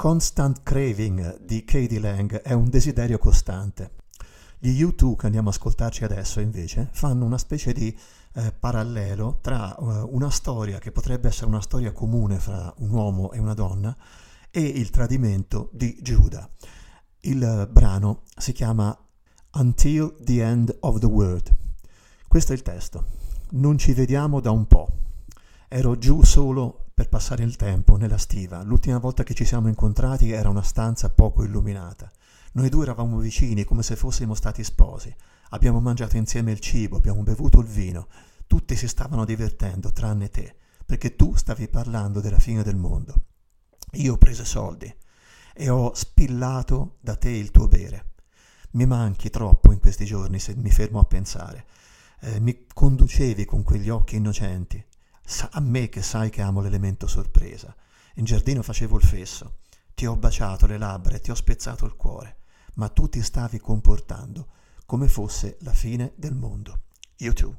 Constant 0.08 0.64
craving 0.64 1.42
di 1.42 1.66
Katie 1.66 2.00
Lang 2.00 2.42
è 2.42 2.54
un 2.54 2.70
desiderio 2.70 3.18
costante. 3.18 3.92
Gli 4.58 4.82
U2 4.82 5.18
che 5.18 5.26
andiamo 5.26 5.50
a 5.50 5.52
ascoltarci 5.52 6.06
adesso 6.06 6.40
invece 6.40 6.88
fanno 6.94 7.26
una 7.26 7.38
specie 7.38 7.74
di 7.74 7.94
eh, 8.36 8.54
parallelo 8.58 9.40
tra 9.42 9.76
eh, 9.76 9.82
una 10.10 10.30
storia 10.30 10.80
che 10.80 10.94
potrebbe 10.94 11.28
essere 11.28 11.48
una 11.48 11.60
storia 11.60 11.92
comune 11.92 12.40
fra 12.40 12.74
un 12.78 12.90
uomo 12.90 13.34
e 13.34 13.40
una 13.40 13.54
donna 13.54 13.94
e 14.50 14.62
il 14.62 14.92
tradimento 14.92 15.72
di 15.74 15.98
Giuda. 16.02 16.50
Il 17.20 17.44
eh, 17.44 17.68
brano 17.68 18.22
si 18.34 18.54
chiama 18.54 18.98
Until 19.56 20.16
the 20.22 20.42
End 20.42 20.74
of 20.80 21.00
the 21.00 21.06
World. 21.06 21.54
Questo 22.30 22.54
è 22.54 22.56
il 22.56 22.62
testo. 22.62 23.04
Non 23.50 23.78
ci 23.78 23.92
vediamo 23.92 24.40
da 24.40 24.52
un 24.52 24.68
po'. 24.68 24.88
Ero 25.68 25.98
giù 25.98 26.24
solo 26.24 26.87
per 26.98 27.10
passare 27.10 27.44
il 27.44 27.58
tempo 27.58 27.96
nella 27.96 28.18
stiva. 28.18 28.64
L'ultima 28.64 28.98
volta 28.98 29.22
che 29.22 29.36
ci 29.36 29.46
siamo 29.46 29.68
incontrati 29.68 30.32
era 30.32 30.50
una 30.50 30.64
stanza 30.64 31.12
poco 31.12 31.44
illuminata. 31.44 32.12
Noi 32.54 32.70
due 32.70 32.86
eravamo 32.86 33.20
vicini 33.20 33.66
come 33.66 33.84
se 33.84 33.96
fossimo 33.96 34.34
stati 34.34 34.64
sposi. 34.64 35.16
Abbiamo 35.50 35.80
mangiato 35.80 36.18
insieme 36.18 36.52
il 36.52 36.60
cibo, 36.60 36.98
abbiamo 36.98 37.22
bevuto 37.22 37.60
il 37.60 37.68
vino. 37.68 38.08
Tutti 38.48 38.76
si 38.76 38.88
stavano 38.88 39.26
divertendo, 39.26 39.92
tranne 39.92 40.32
te, 40.32 40.56
perché 40.88 41.16
tu 41.16 41.36
stavi 41.36 41.68
parlando 41.68 42.20
della 42.20 42.40
fine 42.40 42.64
del 42.64 42.78
mondo. 42.78 43.14
Io 43.92 44.14
ho 44.14 44.18
preso 44.18 44.44
soldi 44.44 44.92
e 45.54 45.70
ho 45.70 45.94
spillato 45.94 46.96
da 47.00 47.16
te 47.16 47.30
il 47.30 47.52
tuo 47.52 47.68
bere. 47.68 48.14
Mi 48.72 48.88
manchi 48.88 49.30
troppo 49.30 49.72
in 49.72 49.78
questi 49.78 50.06
giorni 50.06 50.40
se 50.40 50.56
mi 50.56 50.72
fermo 50.72 50.98
a 50.98 51.06
pensare. 51.06 51.68
Eh, 52.22 52.40
mi 52.40 52.66
conducevi 52.74 53.46
con 53.46 53.62
quegli 53.62 53.90
occhi 53.90 54.16
innocenti. 54.16 54.84
Sa- 55.30 55.50
a 55.52 55.60
me 55.60 55.90
che 55.90 56.02
sai 56.02 56.30
che 56.30 56.42
amo 56.42 56.62
l'elemento 56.62 57.06
sorpresa. 57.06 57.76
In 58.16 58.24
giardino 58.24 58.62
facevo 58.62 58.96
il 58.96 59.04
fesso. 59.04 59.58
Ti 59.94 60.06
ho 60.06 60.16
baciato 60.16 60.66
le 60.68 60.78
labbra 60.78 61.16
e 61.16 61.20
ti 61.20 61.32
ho 61.32 61.36
spezzato 61.36 61.86
il 61.86 61.98
cuore, 61.98 62.38
ma 62.76 62.88
tu 62.88 63.10
ti 63.10 63.22
stavi 63.22 63.60
comportando 63.60 64.48
come 64.86 65.10
fosse 65.10 65.58
la 65.64 65.74
fine 65.74 66.14
del 66.16 66.34
mondo. 66.34 66.84
You 67.18 67.34
too. 67.34 67.54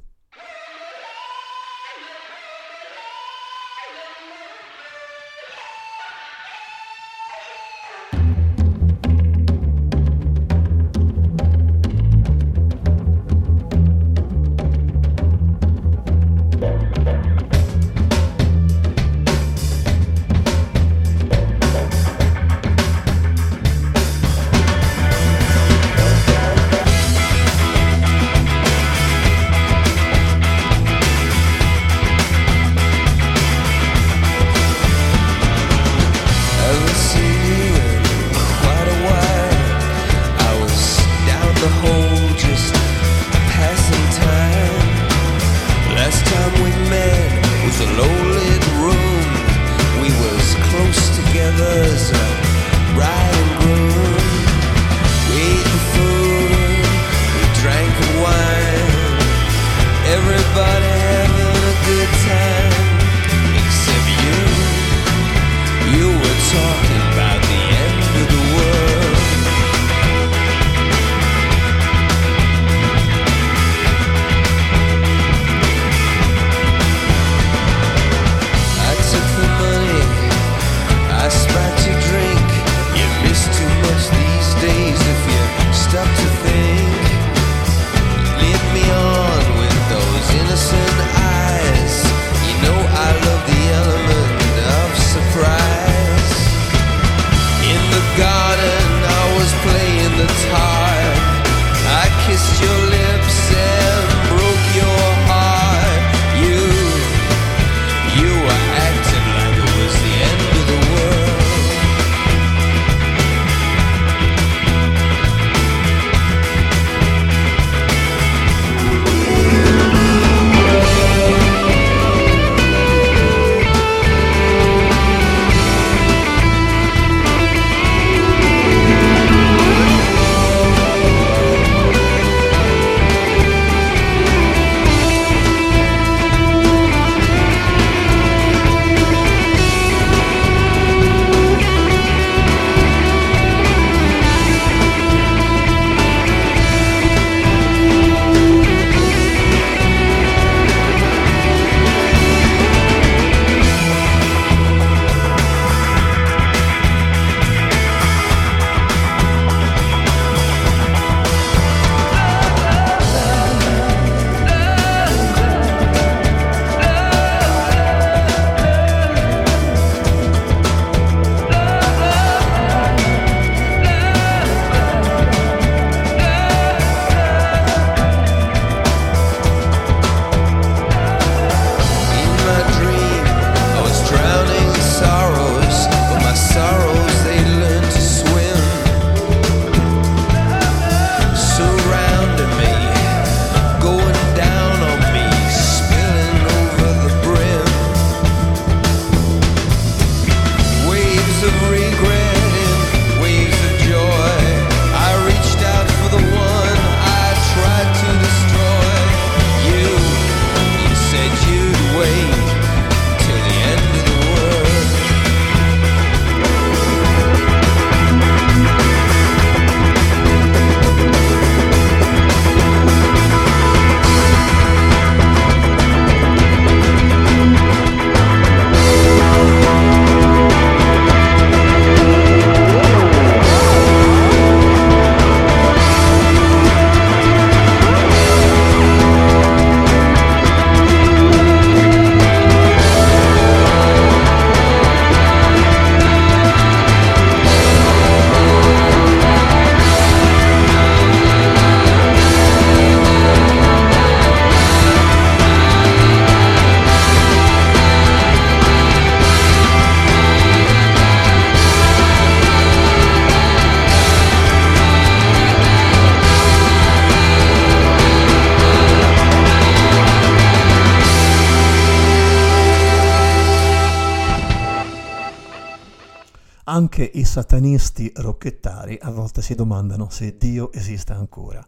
Anche 276.99 277.17
i 277.17 277.23
satanisti 277.23 278.11
rocchettari 278.13 278.99
a 279.01 279.09
volte 279.09 279.41
si 279.41 279.55
domandano 279.55 280.09
se 280.09 280.35
Dio 280.35 280.69
esista 280.73 281.15
ancora. 281.15 281.65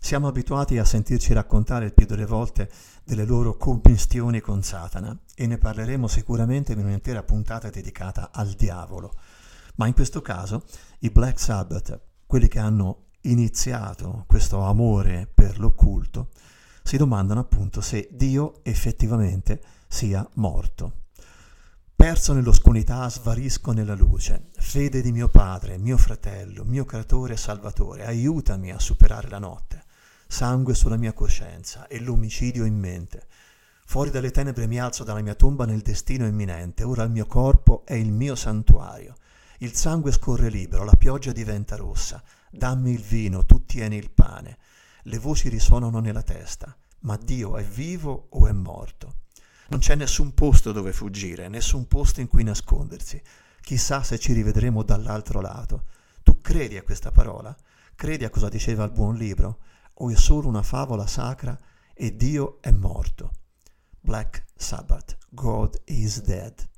Siamo 0.00 0.26
abituati 0.26 0.76
a 0.76 0.84
sentirci 0.84 1.32
raccontare 1.32 1.84
il 1.84 1.94
più 1.94 2.04
delle 2.04 2.26
volte 2.26 2.68
delle 3.04 3.24
loro 3.24 3.56
commistioni 3.56 4.40
con 4.40 4.64
Satana 4.64 5.16
e 5.36 5.46
ne 5.46 5.56
parleremo 5.56 6.08
sicuramente 6.08 6.72
in 6.72 6.80
un'intera 6.80 7.22
puntata 7.22 7.70
dedicata 7.70 8.30
al 8.32 8.48
diavolo. 8.54 9.14
Ma 9.76 9.86
in 9.86 9.94
questo 9.94 10.20
caso 10.20 10.64
i 10.98 11.10
Black 11.10 11.38
Sabbath, 11.38 12.00
quelli 12.26 12.48
che 12.48 12.58
hanno 12.58 13.04
iniziato 13.20 14.24
questo 14.26 14.62
amore 14.62 15.30
per 15.32 15.60
l'occulto, 15.60 16.30
si 16.82 16.96
domandano 16.96 17.38
appunto 17.38 17.80
se 17.80 18.08
Dio 18.10 18.64
effettivamente 18.64 19.62
sia 19.86 20.28
morto. 20.34 21.02
Perso 22.00 22.32
nell'oscurità 22.32 23.10
svarisco 23.10 23.72
nella 23.72 23.94
luce. 23.94 24.46
Fede 24.54 25.02
di 25.02 25.12
mio 25.12 25.28
padre, 25.28 25.76
mio 25.76 25.98
fratello, 25.98 26.64
mio 26.64 26.86
creatore 26.86 27.34
e 27.34 27.36
salvatore, 27.36 28.06
aiutami 28.06 28.72
a 28.72 28.78
superare 28.78 29.28
la 29.28 29.38
notte. 29.38 29.84
Sangue 30.26 30.74
sulla 30.74 30.96
mia 30.96 31.12
coscienza 31.12 31.88
e 31.88 32.00
l'omicidio 32.00 32.64
in 32.64 32.78
mente. 32.78 33.26
Fuori 33.84 34.08
dalle 34.08 34.30
tenebre 34.30 34.66
mi 34.66 34.80
alzo 34.80 35.04
dalla 35.04 35.20
mia 35.20 35.34
tomba 35.34 35.66
nel 35.66 35.82
destino 35.82 36.24
imminente. 36.26 36.84
Ora 36.84 37.02
il 37.02 37.10
mio 37.10 37.26
corpo 37.26 37.84
è 37.84 37.92
il 37.92 38.10
mio 38.10 38.34
santuario. 38.34 39.16
Il 39.58 39.74
sangue 39.74 40.10
scorre 40.10 40.48
libero, 40.48 40.84
la 40.84 40.96
pioggia 40.96 41.32
diventa 41.32 41.76
rossa. 41.76 42.22
Dammi 42.50 42.92
il 42.92 43.02
vino, 43.02 43.44
tu 43.44 43.66
tieni 43.66 43.96
il 43.96 44.10
pane. 44.10 44.56
Le 45.02 45.18
voci 45.18 45.50
risuonano 45.50 46.00
nella 46.00 46.22
testa. 46.22 46.74
Ma 47.00 47.18
Dio 47.22 47.58
è 47.58 47.62
vivo 47.62 48.28
o 48.30 48.46
è 48.46 48.52
morto? 48.52 49.16
Non 49.70 49.78
c'è 49.78 49.94
nessun 49.94 50.34
posto 50.34 50.72
dove 50.72 50.92
fuggire, 50.92 51.46
nessun 51.46 51.86
posto 51.86 52.20
in 52.20 52.26
cui 52.26 52.42
nascondersi. 52.42 53.22
Chissà 53.60 54.02
se 54.02 54.18
ci 54.18 54.32
rivedremo 54.32 54.82
dall'altro 54.82 55.40
lato. 55.40 55.84
Tu 56.24 56.40
credi 56.40 56.76
a 56.76 56.82
questa 56.82 57.12
parola? 57.12 57.56
Credi 57.94 58.24
a 58.24 58.30
cosa 58.30 58.48
diceva 58.48 58.82
il 58.82 58.90
buon 58.90 59.14
libro? 59.14 59.58
O 59.94 60.10
è 60.10 60.16
solo 60.16 60.48
una 60.48 60.64
favola 60.64 61.06
sacra 61.06 61.56
e 61.94 62.16
Dio 62.16 62.60
è 62.60 62.72
morto? 62.72 63.30
Black 64.00 64.44
Sabbath, 64.56 65.16
God 65.28 65.80
is 65.84 66.20
dead. 66.22 66.68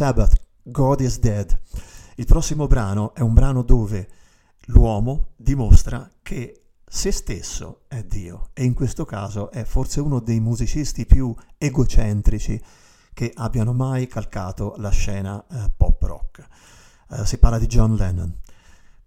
Sabbath, 0.00 0.40
God 0.62 1.02
is 1.02 1.18
Dead. 1.18 1.60
Il 2.14 2.24
prossimo 2.24 2.66
brano 2.66 3.12
è 3.12 3.20
un 3.20 3.34
brano 3.34 3.60
dove 3.60 4.08
l'uomo 4.68 5.32
dimostra 5.36 6.10
che 6.22 6.68
se 6.86 7.12
stesso 7.12 7.82
è 7.86 8.02
Dio 8.04 8.48
e 8.54 8.64
in 8.64 8.72
questo 8.72 9.04
caso 9.04 9.50
è 9.50 9.62
forse 9.64 10.00
uno 10.00 10.20
dei 10.20 10.40
musicisti 10.40 11.04
più 11.04 11.34
egocentrici 11.58 12.58
che 13.12 13.30
abbiano 13.34 13.74
mai 13.74 14.06
calcato 14.06 14.72
la 14.78 14.88
scena 14.88 15.44
eh, 15.46 15.70
pop 15.76 16.02
rock. 16.02 16.46
Eh, 17.10 17.26
si 17.26 17.36
parla 17.36 17.58
di 17.58 17.66
John 17.66 17.94
Lennon. 17.94 18.34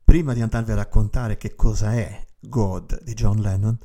Prima 0.04 0.36
di 0.36 0.44
andarvi 0.44 0.74
a 0.74 0.76
raccontare 0.76 1.38
che 1.38 1.56
cosa 1.56 1.92
è 1.96 2.24
God 2.40 3.02
di 3.02 3.16
John 3.16 3.40
Lennon, 3.40 3.80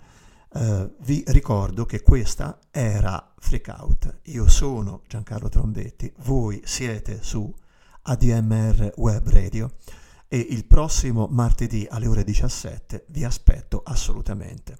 eh, 0.53 0.95
vi 1.01 1.25
ricordo 1.29 1.87
che 1.87 2.03
questa 2.03 2.59
era 2.71 3.28
Freak 3.39 3.75
Out. 3.79 4.21
Io 4.25 4.49
sono 4.49 5.03
Giancarlo 5.07 5.49
Trombetti, 5.49 6.13
voi 6.25 6.61
siete 6.65 7.23
su 7.23 7.53
ADMR 8.03 8.95
Web 8.97 9.29
Radio 9.29 9.73
e 10.29 10.39
il 10.39 10.67
prossimo 10.67 11.27
martedì 11.31 11.87
alle 11.89 12.07
ore 12.07 12.25
17 12.25 13.07
vi 13.09 13.25
aspetto 13.25 13.83
assolutamente 13.85 14.79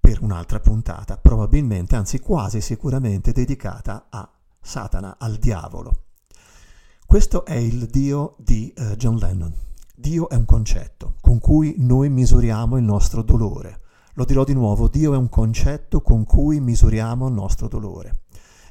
per 0.00 0.22
un'altra 0.22 0.60
puntata, 0.60 1.16
probabilmente, 1.16 1.96
anzi 1.96 2.20
quasi 2.20 2.60
sicuramente 2.60 3.32
dedicata 3.32 4.06
a 4.08 4.30
Satana, 4.60 5.16
al 5.18 5.36
diavolo. 5.36 6.04
Questo 7.04 7.44
è 7.44 7.54
il 7.54 7.86
Dio 7.86 8.36
di 8.38 8.72
eh, 8.72 8.96
John 8.96 9.16
Lennon. 9.16 9.52
Dio 9.94 10.28
è 10.28 10.36
un 10.36 10.44
concetto 10.44 11.14
con 11.20 11.40
cui 11.40 11.74
noi 11.78 12.08
misuriamo 12.08 12.76
il 12.76 12.84
nostro 12.84 13.22
dolore. 13.22 13.80
Lo 14.18 14.24
dirò 14.24 14.44
di 14.44 14.54
nuovo, 14.54 14.88
Dio 14.88 15.12
è 15.12 15.16
un 15.18 15.28
concetto 15.28 16.00
con 16.00 16.24
cui 16.24 16.58
misuriamo 16.58 17.28
il 17.28 17.34
nostro 17.34 17.68
dolore. 17.68 18.22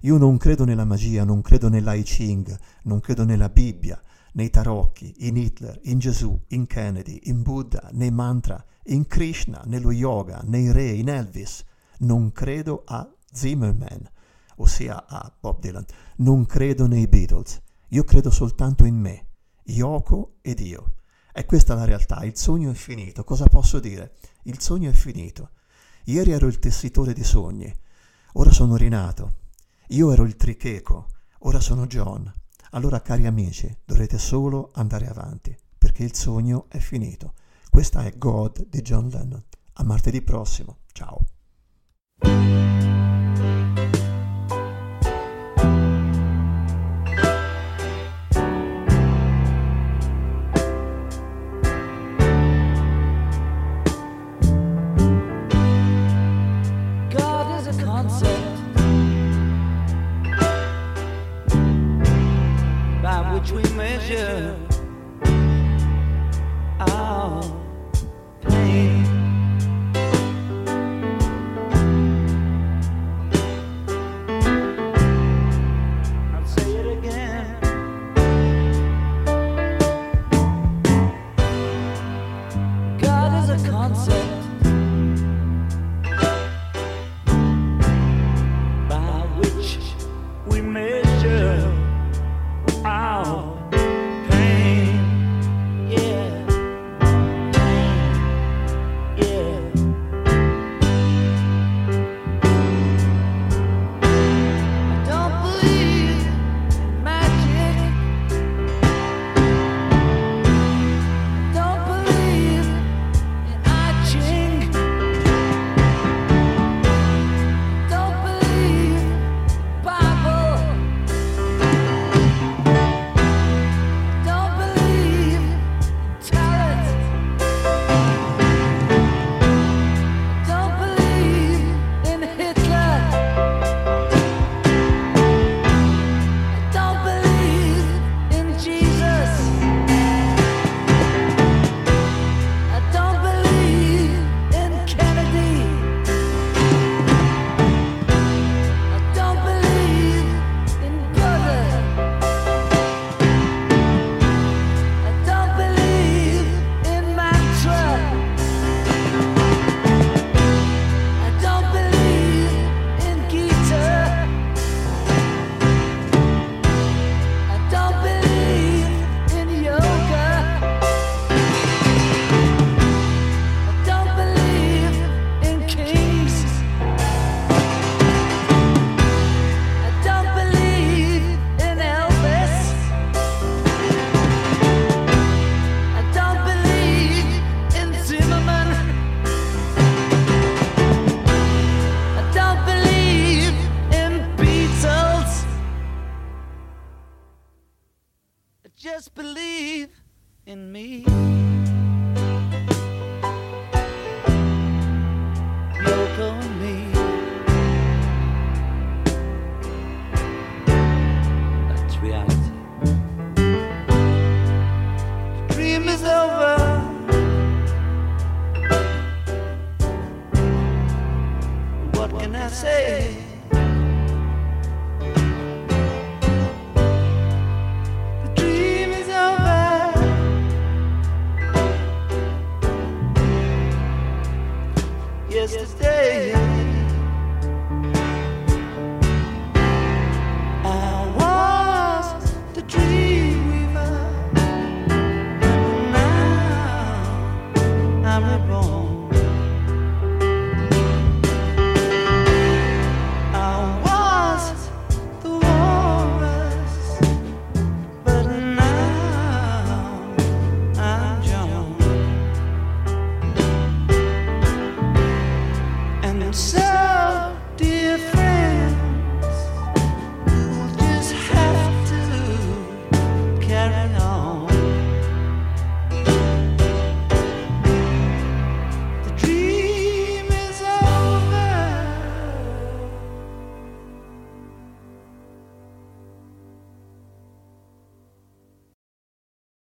Io 0.01 0.17
non 0.17 0.37
credo 0.37 0.65
nella 0.65 0.85
magia, 0.85 1.23
non 1.23 1.41
credo 1.41 1.69
nell'I 1.69 2.01
Ching, 2.01 2.57
non 2.85 2.99
credo 2.99 3.25
nella 3.25 3.49
Bibbia, 3.49 4.01
nei 4.33 4.49
tarocchi, 4.49 5.13
in 5.27 5.37
Hitler, 5.37 5.79
in 5.83 5.99
Gesù, 5.99 6.35
in 6.47 6.65
Kennedy, 6.65 7.19
in 7.25 7.43
Buddha, 7.43 7.89
nei 7.91 8.09
mantra, 8.09 8.63
in 8.85 9.05
Krishna, 9.05 9.61
nello 9.67 9.91
yoga, 9.91 10.41
nei 10.45 10.71
re, 10.71 10.89
in 10.89 11.09
Elvis. 11.09 11.63
Non 11.99 12.31
credo 12.31 12.81
a 12.83 13.07
Zimmerman, 13.31 14.09
ossia 14.55 15.05
a 15.05 15.31
Bob 15.39 15.59
Dylan. 15.59 15.85
Non 16.17 16.47
credo 16.47 16.87
nei 16.87 17.05
Beatles. 17.05 17.61
Io 17.89 18.03
credo 18.03 18.31
soltanto 18.31 18.83
in 18.83 18.95
me, 18.95 19.27
Yoko 19.65 20.37
ed 20.41 20.59
io. 20.59 20.93
E 21.31 21.45
questa 21.45 21.73
è 21.73 21.75
la 21.75 21.85
realtà, 21.85 22.23
il 22.23 22.35
sogno 22.35 22.71
è 22.71 22.73
finito. 22.73 23.23
Cosa 23.23 23.45
posso 23.45 23.79
dire? 23.79 24.13
Il 24.47 24.61
sogno 24.61 24.91
è 24.91 24.93
finito. 24.93 25.51
Ieri 26.05 26.31
ero 26.31 26.45
il 26.45 26.59
tessitore 26.59 27.13
di 27.13 27.23
sogni, 27.23 27.73
ora 28.33 28.51
sono 28.51 28.75
rinato. 28.75 29.37
Io 29.89 30.11
ero 30.11 30.23
il 30.23 30.35
tricheco, 30.35 31.07
ora 31.39 31.59
sono 31.59 31.87
John. 31.87 32.31
Allora, 32.71 33.01
cari 33.01 33.25
amici, 33.25 33.75
dovrete 33.83 34.19
solo 34.19 34.69
andare 34.73 35.07
avanti, 35.07 35.55
perché 35.77 36.03
il 36.03 36.13
sogno 36.13 36.65
è 36.69 36.77
finito. 36.77 37.33
Questa 37.71 38.03
è 38.03 38.15
God 38.17 38.67
di 38.67 38.81
John 38.81 39.07
Lennon. 39.07 39.43
A 39.73 39.83
martedì 39.83 40.21
prossimo. 40.21 40.77
Ciao. 40.91 41.25